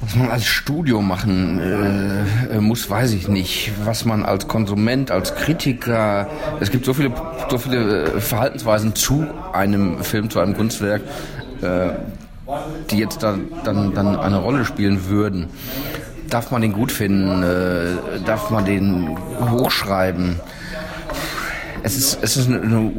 Was 0.00 0.14
man 0.14 0.30
als 0.30 0.46
Studio 0.46 1.02
machen 1.02 1.58
äh, 1.58 2.56
äh, 2.56 2.60
muss, 2.60 2.88
weiß 2.88 3.12
ich 3.12 3.26
nicht. 3.26 3.72
Was 3.84 4.04
man 4.04 4.24
als 4.24 4.46
Konsument, 4.46 5.10
als 5.10 5.34
Kritiker, 5.34 6.28
es 6.60 6.70
gibt 6.70 6.84
so 6.84 6.94
viele, 6.94 7.12
so 7.50 7.58
viele 7.58 8.04
äh, 8.04 8.20
Verhaltensweisen 8.20 8.94
zu 8.94 9.26
einem 9.52 10.04
Film, 10.04 10.30
zu 10.30 10.38
einem 10.38 10.56
Kunstwerk, 10.56 11.02
äh, 11.62 11.90
die 12.90 12.98
jetzt 12.98 13.24
dann, 13.24 13.48
dann, 13.64 13.92
dann 13.92 14.16
eine 14.16 14.38
Rolle 14.38 14.64
spielen 14.64 15.08
würden. 15.08 15.48
Darf 16.30 16.52
man 16.52 16.62
den 16.62 16.74
gut 16.74 16.92
finden? 16.92 17.42
Äh, 17.42 18.20
darf 18.24 18.50
man 18.50 18.64
den 18.64 19.18
hochschreiben? 19.50 20.38
Es 21.82 21.96
ist, 21.96 22.22
es 22.22 22.36
ist 22.36 22.48
eine, 22.48 22.60
eine, 22.60 22.92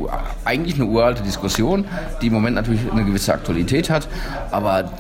eigentlich 0.44 0.76
eine 0.76 0.86
uralte 0.86 1.24
Diskussion, 1.24 1.86
die 2.22 2.28
im 2.28 2.34
Moment 2.34 2.56
natürlich 2.56 2.92
eine 2.92 3.06
gewisse 3.06 3.34
Aktualität 3.34 3.90
hat, 3.90 4.10
aber 4.52 4.92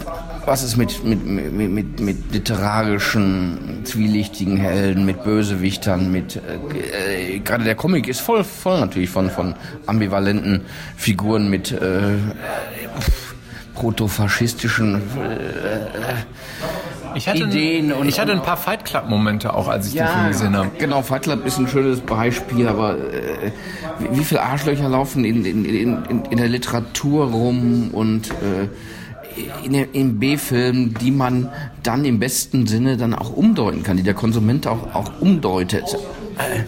was 0.50 0.64
ist 0.64 0.78
mit, 0.78 1.04
mit, 1.06 1.24
mit, 1.24 1.70
mit, 1.70 2.00
mit 2.00 2.34
literarischen, 2.34 3.82
zwielichtigen 3.84 4.58
Helden, 4.58 5.06
mit 5.06 5.24
Bösewichtern, 5.24 6.12
mit 6.12 6.38
äh, 6.38 7.36
äh, 7.36 7.40
gerade 7.40 7.64
der 7.64 7.76
Comic 7.76 8.08
ist 8.08 8.20
voll, 8.20 8.44
voll 8.44 8.80
natürlich 8.80 9.12
von, 9.12 9.30
von 9.30 9.54
ambivalenten 9.86 10.62
Figuren 10.98 11.52
mit 11.52 11.72
äh, 11.72 12.16
protofaschistischen 13.76 14.96
äh, 14.96 15.00
ich 17.16 17.28
hatte 17.28 17.44
Ideen. 17.44 17.92
und, 17.92 18.08
ich 18.08 18.20
hatte 18.20 18.32
ein 18.32 18.42
paar 18.42 18.58
Fight 18.58 18.86
Club-Momente 18.86 19.54
auch, 19.54 19.68
als 19.68 19.88
ich 19.88 19.94
ja, 19.94 20.06
den 20.06 20.14
Film 20.14 20.28
gesehen 20.30 20.58
habe. 20.58 20.70
Genau, 20.80 21.04
Fight 21.04 21.24
Club 21.24 21.46
ist 21.46 21.60
ein 21.60 21.68
schönes 21.68 22.00
Beispiel, 22.02 22.68
aber 22.68 22.98
äh, 22.98 23.52
wie, 24.00 24.20
wie 24.20 24.24
viele 24.24 24.42
Arschlöcher 24.42 24.90
laufen 24.90 25.26
in, 25.26 25.46
in, 25.46 25.66
in, 25.66 26.26
in, 26.30 26.38
der 26.38 26.50
Literatur 26.50 27.28
rum 27.28 27.90
und 27.92 28.32
äh, 28.32 28.68
in, 29.64 29.74
in 29.74 30.20
B-Filmen, 30.20 30.96
die 30.96 31.12
man 31.12 31.50
dann 31.84 32.06
im 32.06 32.20
besten 32.20 32.68
Sinne 32.68 32.98
dann 32.98 33.14
auch 33.14 33.32
umdeuten 33.36 33.84
kann, 33.84 33.98
die 33.98 34.04
der 34.04 34.14
Konsument 34.14 34.68
auch, 34.68 34.94
auch 34.94 35.22
umdeutet. 35.22 35.98
Äh, 36.38 36.64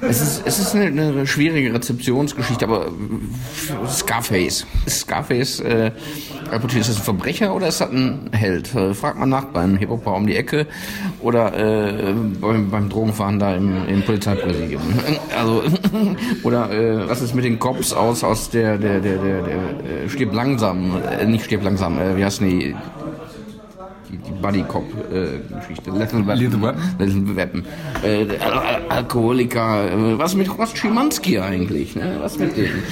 es 0.00 0.20
ist, 0.20 0.42
es 0.44 0.58
ist 0.58 0.74
eine, 0.74 0.86
eine 0.86 1.26
schwierige 1.26 1.72
Rezeptionsgeschichte, 1.72 2.64
aber 2.64 2.86
Scarface. 3.88 4.66
Scarface, 4.88 5.60
äh, 5.60 5.90
ist 6.78 6.88
das 6.88 6.96
ein 6.96 7.02
Verbrecher 7.02 7.54
oder 7.54 7.68
ist 7.68 7.80
das 7.80 7.90
ein 7.90 8.30
Held? 8.32 8.74
Äh, 8.74 8.94
fragt 8.94 9.18
man 9.18 9.28
nach 9.28 9.46
beim 9.46 9.76
Hip-Hopper 9.76 10.14
um 10.14 10.26
die 10.26 10.36
Ecke 10.36 10.66
oder 11.20 11.54
äh, 11.56 12.12
beim, 12.40 12.70
beim 12.70 12.88
Drogenfahren 12.88 13.38
da 13.38 13.54
im, 13.54 13.86
im 13.88 14.02
Polizeipräsidium. 14.02 14.82
Also, 15.36 15.62
oder 16.44 16.70
äh, 16.70 17.08
was 17.08 17.20
ist 17.20 17.34
mit 17.34 17.44
den 17.44 17.58
Cops 17.58 17.92
aus, 17.92 18.24
aus 18.24 18.48
der, 18.50 18.78
der, 18.78 19.00
der, 19.00 19.18
der, 19.18 19.42
der 19.42 19.56
äh, 20.04 20.08
stirbt 20.08 20.34
langsam, 20.34 21.02
äh, 21.02 21.26
nicht 21.26 21.44
stirbt 21.44 21.64
langsam, 21.64 21.98
äh, 21.98 22.16
wie 22.16 22.24
heißt 22.24 22.40
die? 22.40 22.74
Buddy 24.40 24.62
Cop 24.62 24.84
äh, 25.12 25.38
Geschichte. 25.58 25.90
Little 25.90 26.26
Weapon. 26.26 26.38
Little 26.38 26.62
Weapon. 26.62 26.82
Little 26.98 27.36
Weapon. 27.36 27.64
Äh, 28.02 28.38
Al 28.38 28.82
Alkoholiker. 28.88 29.90
Äh, 29.90 30.18
was 30.18 30.34
mit 30.34 30.58
Rost 30.58 30.78
Schimanski 30.78 31.38
eigentlich? 31.38 31.96
Ne? 31.96 32.16
Was 32.20 32.38
mit 32.38 32.56
denen? 32.56 32.82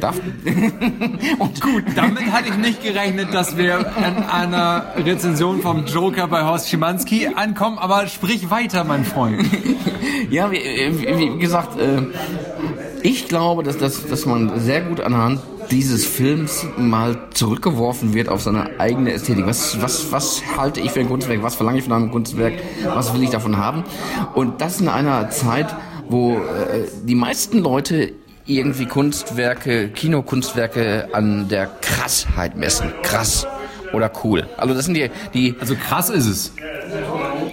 Darf 0.00 0.20
Und 1.38 1.60
gut, 1.60 1.84
damit 1.94 2.30
hatte 2.32 2.48
ich 2.50 2.56
nicht 2.56 2.82
gerechnet, 2.82 3.32
dass 3.32 3.56
wir 3.56 3.78
in 3.78 4.24
einer 4.24 4.84
Rezension 4.96 5.60
vom 5.60 5.86
Joker 5.86 6.28
bei 6.28 6.44
Horst 6.44 6.68
Schimanski 6.68 7.28
ankommen, 7.34 7.78
aber 7.78 8.06
sprich 8.06 8.50
weiter, 8.50 8.84
mein 8.84 9.04
Freund. 9.04 9.42
ja, 10.30 10.50
wie, 10.50 10.58
wie 10.58 11.38
gesagt, 11.38 11.78
äh, 11.80 12.02
ich 13.02 13.28
glaube, 13.28 13.62
dass, 13.62 13.78
dass, 13.78 14.06
dass 14.06 14.26
man 14.26 14.60
sehr 14.60 14.82
gut 14.82 15.00
anhand 15.00 15.40
dieses 15.70 16.06
Films 16.06 16.66
mal 16.76 17.16
zurückgeworfen 17.32 18.14
wird 18.14 18.28
auf 18.28 18.42
seine 18.42 18.78
eigene 18.78 19.12
Ästhetik. 19.12 19.46
Was, 19.46 19.80
was, 19.80 20.12
was 20.12 20.42
halte 20.56 20.80
ich 20.80 20.90
für 20.90 21.00
ein 21.00 21.08
Kunstwerk? 21.08 21.42
Was 21.42 21.54
verlange 21.54 21.78
ich 21.78 21.84
von 21.84 21.92
einem 21.92 22.10
Kunstwerk? 22.10 22.54
Was 22.84 23.12
will 23.14 23.22
ich 23.22 23.30
davon 23.30 23.56
haben? 23.56 23.84
Und 24.34 24.60
das 24.60 24.80
in 24.80 24.88
einer 24.88 25.30
Zeit, 25.30 25.74
wo 26.08 26.34
äh, 26.34 26.86
die 27.04 27.14
meisten 27.14 27.58
Leute 27.58 28.12
irgendwie 28.46 28.86
Kunstwerke, 28.86 29.88
Kinokunstwerke 29.88 31.08
an 31.12 31.48
der 31.48 31.66
Krassheit 31.80 32.56
messen. 32.56 32.92
Krass 33.02 33.46
oder 33.92 34.10
cool. 34.22 34.48
Also 34.56 34.74
das 34.74 34.84
sind 34.84 34.94
die, 34.94 35.10
die. 35.34 35.54
Also 35.58 35.74
krass 35.74 36.10
ist 36.10 36.26
es. 36.26 36.52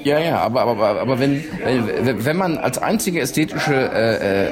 Ja, 0.03 0.19
ja, 0.19 0.39
aber, 0.39 0.61
aber, 0.61 1.01
aber 1.01 1.19
wenn, 1.19 1.43
wenn 1.63 2.37
man 2.37 2.57
als 2.57 2.77
einzige 2.77 3.21
ästhetische 3.21 3.73
äh, 3.73 4.51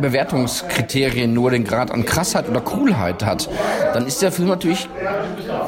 Bewertungskriterien 0.00 1.32
nur 1.32 1.50
den 1.50 1.64
Grad 1.64 1.90
an 1.90 2.04
Krassheit 2.04 2.48
oder 2.48 2.60
Coolheit 2.60 3.24
hat, 3.24 3.48
dann 3.92 4.06
ist 4.06 4.22
der 4.22 4.32
Film 4.32 4.48
natürlich 4.48 4.88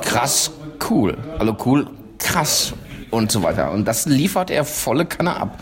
krass 0.02 0.50
cool. 0.90 1.16
Also 1.38 1.56
cool, 1.64 1.87
krass 2.18 2.73
und 3.11 3.32
so 3.32 3.42
weiter. 3.42 3.73
Und 3.73 3.87
das 3.87 4.06
liefert 4.06 4.50
er 4.50 4.64
volle 4.64 5.06
Kanne 5.06 5.37
ab. 5.37 5.58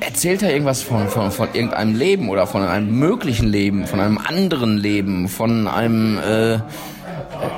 Erzählt 0.00 0.42
er 0.42 0.52
irgendwas 0.52 0.82
von, 0.82 1.08
von, 1.08 1.30
von 1.30 1.48
irgendeinem 1.52 1.96
Leben 1.96 2.28
oder 2.28 2.46
von 2.46 2.62
einem 2.62 2.98
möglichen 2.98 3.48
Leben, 3.48 3.86
von 3.86 4.00
einem 4.00 4.18
anderen 4.18 4.76
Leben, 4.76 5.28
von 5.28 5.68
einem 5.68 6.18
äh, 6.18 6.58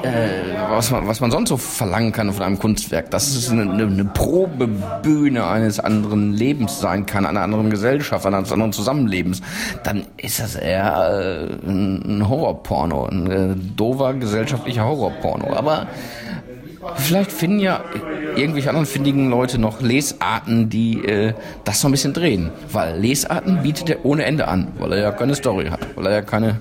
äh, 0.02 0.54
was, 0.70 0.90
man, 0.90 1.06
was 1.06 1.20
man 1.20 1.30
sonst 1.30 1.48
so 1.48 1.56
verlangen 1.56 2.12
kann 2.12 2.32
von 2.32 2.42
einem 2.42 2.58
Kunstwerk, 2.58 3.10
dass 3.10 3.34
es 3.34 3.50
eine, 3.50 3.62
eine 3.62 4.04
Probebühne 4.04 5.46
eines 5.46 5.80
anderen 5.80 6.32
Lebens 6.32 6.80
sein 6.80 7.06
kann, 7.06 7.26
einer 7.26 7.42
anderen 7.42 7.70
Gesellschaft, 7.70 8.26
eines 8.26 8.52
anderen 8.52 8.72
Zusammenlebens, 8.72 9.42
dann 9.82 10.06
ist 10.16 10.40
das 10.40 10.56
eher 10.56 11.48
äh, 11.64 11.68
ein 11.68 12.28
Horrorporno, 12.28 13.06
ein 13.06 13.30
äh, 13.30 13.54
dover 13.76 14.14
gesellschaftlicher 14.14 14.84
Horrorporno. 14.84 15.54
Aber 15.54 15.86
vielleicht 16.96 17.32
finden 17.32 17.60
ja 17.60 17.80
irgendwelche 18.36 18.68
anderen 18.68 18.86
findigen 18.86 19.30
Leute 19.30 19.58
noch 19.58 19.80
Lesarten, 19.80 20.68
die 20.68 21.04
äh, 21.04 21.34
das 21.64 21.80
so 21.80 21.88
ein 21.88 21.92
bisschen 21.92 22.12
drehen. 22.12 22.50
Weil 22.72 22.98
Lesarten 22.98 23.62
bietet 23.62 23.90
er 23.90 24.04
ohne 24.04 24.24
Ende 24.24 24.48
an, 24.48 24.68
weil 24.78 24.92
er 24.92 24.98
ja 24.98 25.12
keine 25.12 25.34
Story 25.34 25.66
hat, 25.66 25.80
weil 25.96 26.06
er 26.06 26.12
ja 26.12 26.22
keine 26.22 26.56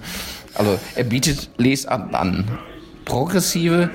also 0.56 0.78
er 0.96 1.04
bietet 1.04 1.50
Lesarten 1.58 2.14
an 2.16 2.46
progressive, 3.06 3.90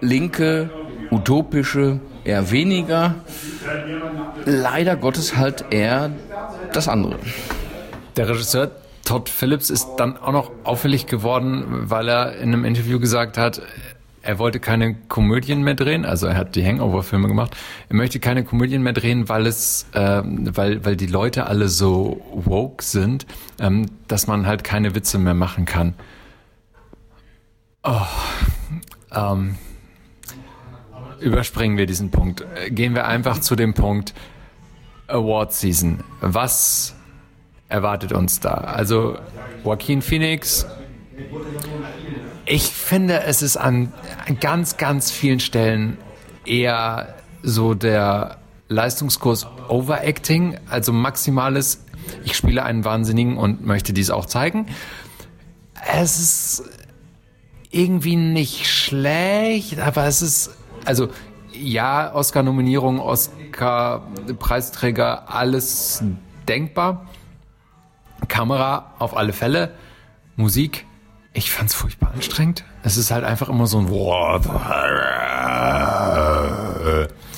linke, 0.00 0.70
utopische 1.10 2.00
eher 2.24 2.50
weniger. 2.50 3.16
Leider 4.44 4.96
Gottes 4.96 5.36
halt 5.36 5.64
eher 5.70 6.10
das 6.72 6.88
andere. 6.88 7.16
Der 8.16 8.28
Regisseur 8.28 8.70
Todd 9.04 9.28
Phillips 9.28 9.70
ist 9.70 9.88
dann 9.96 10.16
auch 10.16 10.32
noch 10.32 10.50
auffällig 10.64 11.06
geworden, 11.06 11.64
weil 11.90 12.08
er 12.08 12.36
in 12.36 12.52
einem 12.52 12.64
Interview 12.64 13.00
gesagt 13.00 13.38
hat, 13.38 13.60
er 14.22 14.38
wollte 14.38 14.60
keine 14.60 14.94
Komödien 15.08 15.62
mehr 15.62 15.74
drehen, 15.74 16.04
also 16.04 16.26
er 16.26 16.36
hat 16.36 16.54
die 16.54 16.64
Hangover-Filme 16.64 17.26
gemacht. 17.26 17.56
Er 17.88 17.96
möchte 17.96 18.20
keine 18.20 18.44
Komödien 18.44 18.82
mehr 18.82 18.92
drehen, 18.92 19.28
weil 19.28 19.46
es, 19.46 19.86
äh, 19.92 20.22
weil, 20.24 20.84
weil 20.84 20.96
die 20.96 21.06
Leute 21.06 21.46
alle 21.46 21.68
so 21.68 22.20
woke 22.34 22.84
sind, 22.84 23.26
ähm, 23.58 23.86
dass 24.08 24.26
man 24.26 24.46
halt 24.46 24.62
keine 24.62 24.94
Witze 24.94 25.18
mehr 25.18 25.34
machen 25.34 25.64
kann. 25.64 25.94
Oh, 27.82 28.06
ähm, 29.12 29.56
überspringen 31.18 31.78
wir 31.78 31.86
diesen 31.86 32.10
Punkt. 32.10 32.44
Gehen 32.68 32.94
wir 32.94 33.06
einfach 33.06 33.40
zu 33.40 33.56
dem 33.56 33.72
Punkt 33.72 34.12
Award 35.06 35.52
Season. 35.52 36.04
Was 36.20 36.94
erwartet 37.68 38.12
uns 38.12 38.40
da? 38.40 38.52
Also 38.52 39.16
Joaquin 39.64 40.02
Phoenix. 40.02 40.66
Ich 42.44 42.64
finde, 42.64 43.22
es 43.22 43.40
ist 43.40 43.56
an 43.56 43.92
ganz, 44.40 44.76
ganz 44.76 45.10
vielen 45.10 45.40
Stellen 45.40 45.96
eher 46.44 47.14
so 47.42 47.74
der 47.74 48.38
Leistungskurs 48.68 49.46
Overacting, 49.68 50.58
also 50.68 50.92
maximales, 50.92 51.84
ich 52.24 52.36
spiele 52.36 52.62
einen 52.62 52.84
Wahnsinnigen 52.84 53.36
und 53.36 53.64
möchte 53.64 53.92
dies 53.92 54.10
auch 54.10 54.26
zeigen. 54.26 54.66
Es 55.92 56.18
ist 56.18 56.64
irgendwie 57.70 58.16
nicht 58.16 58.66
schlecht, 58.66 59.78
aber 59.78 60.06
es 60.06 60.22
ist, 60.22 60.56
also 60.84 61.10
ja, 61.52 62.12
Oscar-Nominierung, 62.14 63.00
Oscar-Preisträger, 63.00 65.30
alles 65.30 66.02
denkbar. 66.48 67.06
Kamera 68.28 68.94
auf 68.98 69.16
alle 69.16 69.32
Fälle. 69.32 69.74
Musik, 70.36 70.86
ich 71.32 71.50
fand's 71.50 71.74
furchtbar 71.74 72.12
anstrengend. 72.12 72.64
Es 72.82 72.96
ist 72.96 73.10
halt 73.10 73.24
einfach 73.24 73.48
immer 73.48 73.66
so 73.66 73.78
ein 73.78 73.88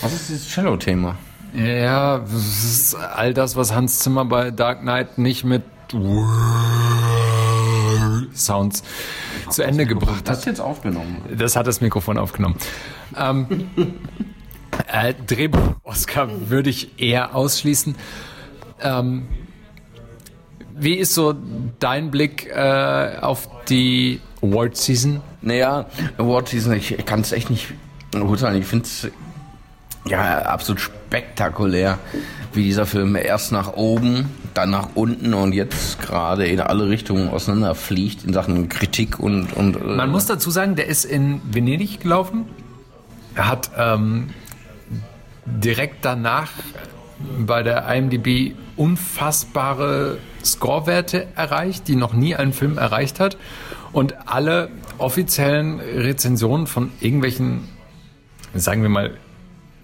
Was 0.00 0.12
ist 0.12 0.28
dieses 0.28 0.48
Cello-Thema? 0.48 1.16
Ja, 1.54 2.18
das 2.18 2.64
ist 2.64 2.94
all 2.94 3.34
das, 3.34 3.56
was 3.56 3.74
Hans 3.74 3.98
Zimmer 3.98 4.24
bei 4.24 4.50
Dark 4.50 4.80
Knight 4.80 5.18
nicht 5.18 5.44
mit 5.44 5.62
Sounds 8.34 8.82
zu 9.52 9.62
Ende 9.62 9.86
gebracht 9.86 10.22
Das 10.28 10.30
hat. 10.30 10.38
ist 10.40 10.44
jetzt 10.46 10.60
aufgenommen. 10.60 11.22
Das 11.36 11.56
hat 11.56 11.66
das 11.66 11.80
Mikrofon 11.80 12.18
aufgenommen. 12.18 12.56
Ähm, 13.16 13.68
äh, 14.86 15.14
Drehbuch-Oscar 15.26 16.28
würde 16.48 16.70
ich 16.70 17.00
eher 17.00 17.34
ausschließen. 17.34 17.94
Ähm, 18.80 19.26
wie 20.74 20.94
ist 20.94 21.14
so 21.14 21.34
dein 21.78 22.10
Blick 22.10 22.46
äh, 22.48 23.16
auf 23.20 23.48
die 23.68 24.20
Award 24.42 24.76
Season? 24.76 25.20
Naja, 25.42 25.86
Award 26.18 26.48
Season, 26.48 26.72
ich 26.72 27.04
kann 27.04 27.20
es 27.20 27.32
echt 27.32 27.50
nicht 27.50 27.68
urteilen. 28.14 28.60
Ich 28.60 28.66
finde 28.66 28.84
es 28.86 29.08
ja 30.06 30.38
absolut 30.42 30.80
spektakulär, 30.80 31.98
wie 32.54 32.64
dieser 32.64 32.86
Film 32.86 33.16
erst 33.16 33.52
nach 33.52 33.74
oben, 33.74 34.28
dann 34.54 34.70
nach 34.70 34.90
unten 34.94 35.34
und 35.34 35.52
jetzt 35.52 36.00
gerade 36.00 36.46
in 36.46 36.60
alle 36.60 36.88
Richtungen 36.88 37.28
auseinanderfliegt 37.28 38.24
in 38.24 38.32
Sachen 38.32 38.68
Kritik 38.68 39.18
und. 39.18 39.52
und 39.54 39.76
äh, 39.76 39.84
Man 39.84 40.10
muss 40.10 40.26
dazu 40.26 40.50
sagen, 40.50 40.76
der 40.76 40.86
ist 40.86 41.04
in 41.04 41.40
Venedig 41.50 42.00
gelaufen. 42.00 42.46
Er 43.34 43.48
hat 43.48 43.70
ähm, 43.76 44.30
direkt 45.46 46.04
danach 46.04 46.50
bei 47.46 47.62
der 47.62 47.86
IMDb 47.88 48.54
unfassbare 48.76 50.18
Scorewerte 50.44 51.28
erreicht, 51.36 51.88
die 51.88 51.96
noch 51.96 52.12
nie 52.12 52.34
ein 52.34 52.52
Film 52.52 52.78
erreicht 52.78 53.20
hat. 53.20 53.36
Und 53.92 54.28
alle 54.28 54.70
offiziellen 54.98 55.80
Rezensionen 55.80 56.66
von 56.66 56.90
irgendwelchen, 57.00 57.68
sagen 58.54 58.82
wir 58.82 58.88
mal, 58.88 59.16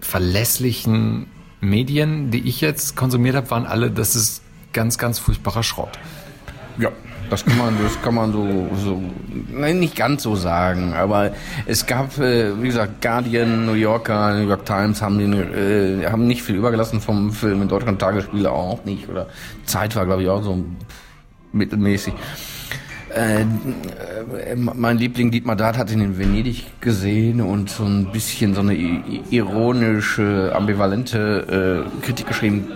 verlässlichen 0.01 1.27
Medien, 1.61 2.31
die 2.31 2.47
ich 2.47 2.61
jetzt 2.61 2.95
konsumiert 2.95 3.35
habe, 3.35 3.49
waren 3.51 3.65
alle, 3.65 3.91
das 3.91 4.15
ist 4.15 4.41
ganz, 4.73 4.97
ganz 4.97 5.19
furchtbarer 5.19 5.63
Schrott. 5.63 5.99
Ja, 6.77 6.91
das 7.29 7.45
kann 7.45 7.57
man, 7.57 7.75
das 7.83 8.01
kann 8.01 8.15
man 8.15 8.31
so, 8.31 8.69
so, 8.75 9.01
nein, 9.51 9.79
nicht 9.79 9.95
ganz 9.95 10.23
so 10.23 10.35
sagen, 10.35 10.93
aber 10.93 11.31
es 11.65 11.85
gab, 11.85 12.17
äh, 12.17 12.61
wie 12.61 12.67
gesagt, 12.67 13.01
Guardian, 13.01 13.65
New 13.65 13.73
Yorker, 13.73 14.39
New 14.39 14.47
York 14.47 14.65
Times 14.65 15.01
haben 15.01 15.19
den, 15.19 15.33
äh, 15.33 16.05
haben 16.09 16.27
nicht 16.27 16.41
viel 16.41 16.55
übergelassen 16.55 17.01
vom 17.01 17.31
Film, 17.31 17.61
in 17.61 17.67
Deutschland 17.67 17.99
Tagesspiele 17.99 18.51
auch 18.51 18.83
nicht, 18.85 19.09
oder 19.09 19.27
Zeit 19.65 19.95
war, 19.95 20.05
glaube 20.05 20.23
ich, 20.23 20.29
auch 20.29 20.43
so 20.43 20.63
mittelmäßig. 21.51 22.13
Äh, 23.15 23.41
äh, 23.41 23.45
mein 24.55 24.97
Liebling 24.97 25.31
Dietmar 25.31 25.55
Dart 25.55 25.77
hat 25.77 25.91
ihn 25.91 26.01
in 26.01 26.17
Venedig 26.19 26.65
gesehen 26.81 27.41
und 27.41 27.69
so 27.69 27.83
ein 27.83 28.11
bisschen 28.11 28.53
so 28.53 28.61
eine 28.61 28.75
ironische, 29.31 30.51
ambivalente 30.55 31.85
äh, 32.01 32.05
Kritik 32.05 32.27
geschrieben. 32.27 32.67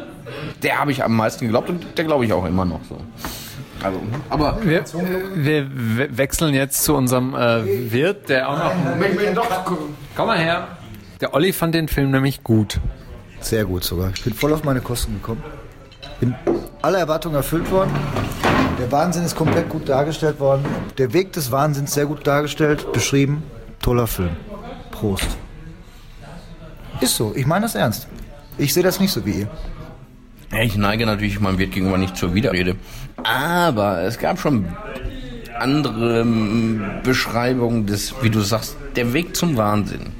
Der 0.64 0.80
habe 0.80 0.92
ich 0.92 1.04
am 1.04 1.16
meisten 1.16 1.46
geglaubt 1.46 1.70
und 1.70 1.86
der 1.98 2.06
glaube 2.06 2.26
ich 2.26 2.34
auch 2.34 2.46
immer 2.46 2.66
noch 2.66 2.80
so. 2.90 2.98
Also, 3.84 4.00
aber 4.30 4.58
Wir, 4.64 4.84
wir 5.36 5.68
we- 5.74 6.18
wechseln 6.18 6.54
jetzt 6.54 6.84
zu 6.84 6.96
unserem 6.96 7.36
äh, 7.36 7.92
Wirt, 7.92 8.30
der 8.30 8.50
auch 8.50 8.58
noch. 8.58 8.72
Komm 10.16 10.28
mal 10.28 10.38
her. 10.40 10.68
Der 11.22 11.34
Olli 11.34 11.52
fand 11.54 11.76
den 11.76 11.88
Film 11.90 12.12
nämlich 12.12 12.44
gut. 12.44 12.80
Sehr 13.42 13.66
gut 13.66 13.84
sogar. 13.84 14.12
Ich 14.16 14.24
bin 14.24 14.34
voll 14.34 14.54
auf 14.54 14.64
meine 14.64 14.80
Kosten 14.82 15.16
gekommen. 15.16 15.44
Bin 16.20 16.34
alle 16.82 16.98
Erwartungen 16.98 17.36
erfüllt 17.36 17.70
worden. 17.72 17.92
Der 18.80 18.92
Wahnsinn 18.92 19.24
ist 19.24 19.36
komplett 19.36 19.70
gut 19.70 19.88
dargestellt 19.88 20.40
worden. 20.40 20.66
Der 20.98 21.14
Weg 21.14 21.34
des 21.34 21.52
Wahnsinns 21.52 21.94
sehr 21.94 22.06
gut 22.06 22.26
dargestellt, 22.26 22.92
beschrieben. 22.92 23.44
Toller 23.82 24.08
Film. 24.08 24.32
Prost. 24.92 25.28
Ist 27.02 27.16
so. 27.16 27.34
Ich 27.36 27.46
meine 27.46 27.66
das 27.66 27.76
ernst. 27.76 28.08
Ich 28.58 28.74
sehe 28.74 28.84
das 28.84 29.00
nicht 29.00 29.12
so 29.12 29.26
wie 29.26 29.42
ihr. 29.42 29.48
Ja, 30.52 30.62
ich 30.62 30.78
neige 30.78 31.06
natürlich 31.06 31.40
meinem 31.40 31.58
Wirt 31.58 31.72
gegenüber 31.72 31.98
nicht 31.98 32.16
zur 32.16 32.34
Widerrede. 32.34 32.76
Aber 33.24 34.02
es 34.02 34.20
gab 34.20 34.40
schon 34.40 34.68
andere 35.58 36.22
ähm, 36.22 36.84
Beschreibungen 37.04 37.86
des, 37.86 38.14
wie 38.22 38.30
du 38.30 38.42
sagst, 38.42 38.76
der 38.96 39.14
Weg 39.14 39.36
zum 39.36 39.58
Wahnsinn. 39.58 40.12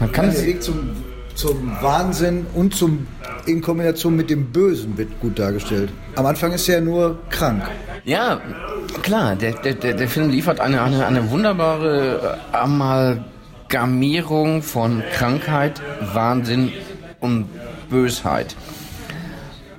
Man 0.00 0.12
kann 0.12 0.28
es. 0.28 0.36
Der 0.36 0.46
Weg 0.46 0.62
zum, 0.62 0.90
zum 1.34 1.76
Wahnsinn 1.80 2.46
und 2.54 2.74
zum, 2.74 3.06
in 3.46 3.60
Kombination 3.60 4.16
mit 4.16 4.30
dem 4.30 4.52
Bösen 4.52 4.96
wird 4.96 5.20
gut 5.20 5.38
dargestellt. 5.38 5.90
Am 6.16 6.26
Anfang 6.26 6.52
ist 6.52 6.68
er 6.68 6.80
nur 6.80 7.18
krank. 7.30 7.62
Ja, 8.04 8.40
klar, 9.02 9.36
der, 9.36 9.52
der, 9.52 9.74
der, 9.74 10.08
Film 10.08 10.30
liefert 10.30 10.60
eine, 10.60 10.82
eine, 10.82 11.06
eine 11.06 11.30
wunderbare 11.30 12.38
äh, 12.52 12.56
Amalgamierung 12.56 14.62
von 14.62 15.02
Krankheit, 15.12 15.80
Wahnsinn 16.12 16.72
und 17.20 17.48
Bösheit. 17.88 18.54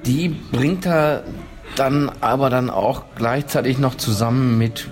Die 0.06 0.30
bringt 0.30 0.86
er 0.86 1.24
dann 1.76 2.12
aber 2.22 2.50
dann 2.50 2.70
auch 2.70 3.04
gleichzeitig 3.16 3.78
noch 3.78 3.96
zusammen 3.96 4.58
mit 4.58 4.88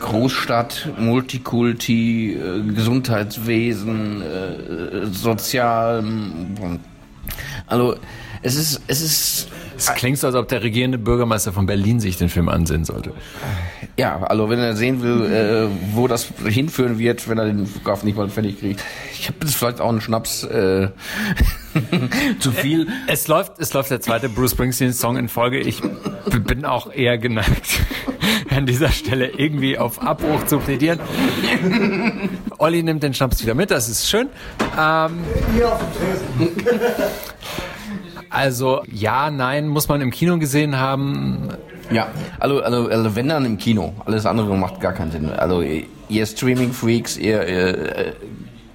Großstadt, 0.00 0.90
Multikulti, 0.98 2.34
äh, 2.34 2.72
Gesundheitswesen, 2.72 4.22
äh, 4.22 5.06
Sozial. 5.06 6.04
Also 7.66 7.96
es 8.42 8.54
ist, 8.56 8.82
es 8.86 9.00
ist 9.00 9.48
Es 9.76 9.92
klingt 9.94 10.18
so, 10.18 10.26
als 10.26 10.36
ob 10.36 10.48
der 10.48 10.62
regierende 10.62 10.98
Bürgermeister 10.98 11.52
von 11.52 11.66
Berlin 11.66 12.00
sich 12.00 12.16
den 12.16 12.28
Film 12.28 12.48
ansehen 12.48 12.84
sollte. 12.84 13.12
Ja, 13.98 14.22
also 14.22 14.48
wenn 14.48 14.58
er 14.58 14.76
sehen 14.76 15.02
will, 15.02 15.24
äh, 15.24 15.68
wo 15.94 16.06
das 16.08 16.32
hinführen 16.44 16.98
wird, 16.98 17.28
wenn 17.28 17.38
er 17.38 17.46
den 17.46 17.66
Flughafen 17.66 18.06
nicht 18.06 18.16
mal 18.16 18.28
fertig 18.28 18.60
kriegt. 18.60 18.82
Ich 19.18 19.28
habe 19.28 19.38
jetzt 19.42 19.56
vielleicht 19.56 19.80
auch 19.80 19.88
einen 19.88 20.00
Schnaps 20.00 20.44
äh, 20.44 20.88
zu 22.38 22.52
viel. 22.52 22.88
Es 23.06 23.28
läuft, 23.28 23.58
es 23.58 23.72
läuft 23.72 23.90
der 23.90 24.00
zweite 24.00 24.28
Bruce 24.28 24.52
Springsteen-Song 24.52 25.16
in 25.16 25.28
Folge. 25.28 25.58
Ich 25.60 25.82
bin 26.46 26.64
auch 26.64 26.92
eher 26.92 27.18
geneigt, 27.18 27.80
an 28.56 28.66
dieser 28.66 28.88
Stelle 28.90 29.28
irgendwie 29.36 29.78
auf 29.78 30.02
Abbruch 30.02 30.46
zu 30.46 30.58
plädieren. 30.58 30.98
Olli 32.58 32.82
nimmt 32.82 33.02
den 33.02 33.14
Schnaps 33.14 33.42
wieder 33.42 33.54
mit, 33.54 33.70
das 33.70 33.88
ist 33.88 34.08
schön. 34.08 34.28
Ähm, 34.78 35.24
also 38.30 38.82
ja, 38.90 39.30
nein, 39.30 39.68
muss 39.68 39.88
man 39.88 40.00
im 40.00 40.10
Kino 40.10 40.38
gesehen 40.38 40.76
haben. 40.76 41.48
Ja, 41.90 42.08
also, 42.40 42.62
also, 42.62 42.88
also 42.88 43.14
wenn 43.14 43.28
dann 43.28 43.44
im 43.44 43.58
Kino. 43.58 43.94
Alles 44.04 44.26
andere 44.26 44.56
macht 44.56 44.80
gar 44.80 44.92
keinen 44.92 45.12
Sinn. 45.12 45.30
Also 45.30 45.62
ihr 46.08 46.26
Streaming-Freaks, 46.26 47.16
ihr, 47.16 47.46
ihr 47.46 47.96
äh, 47.96 48.12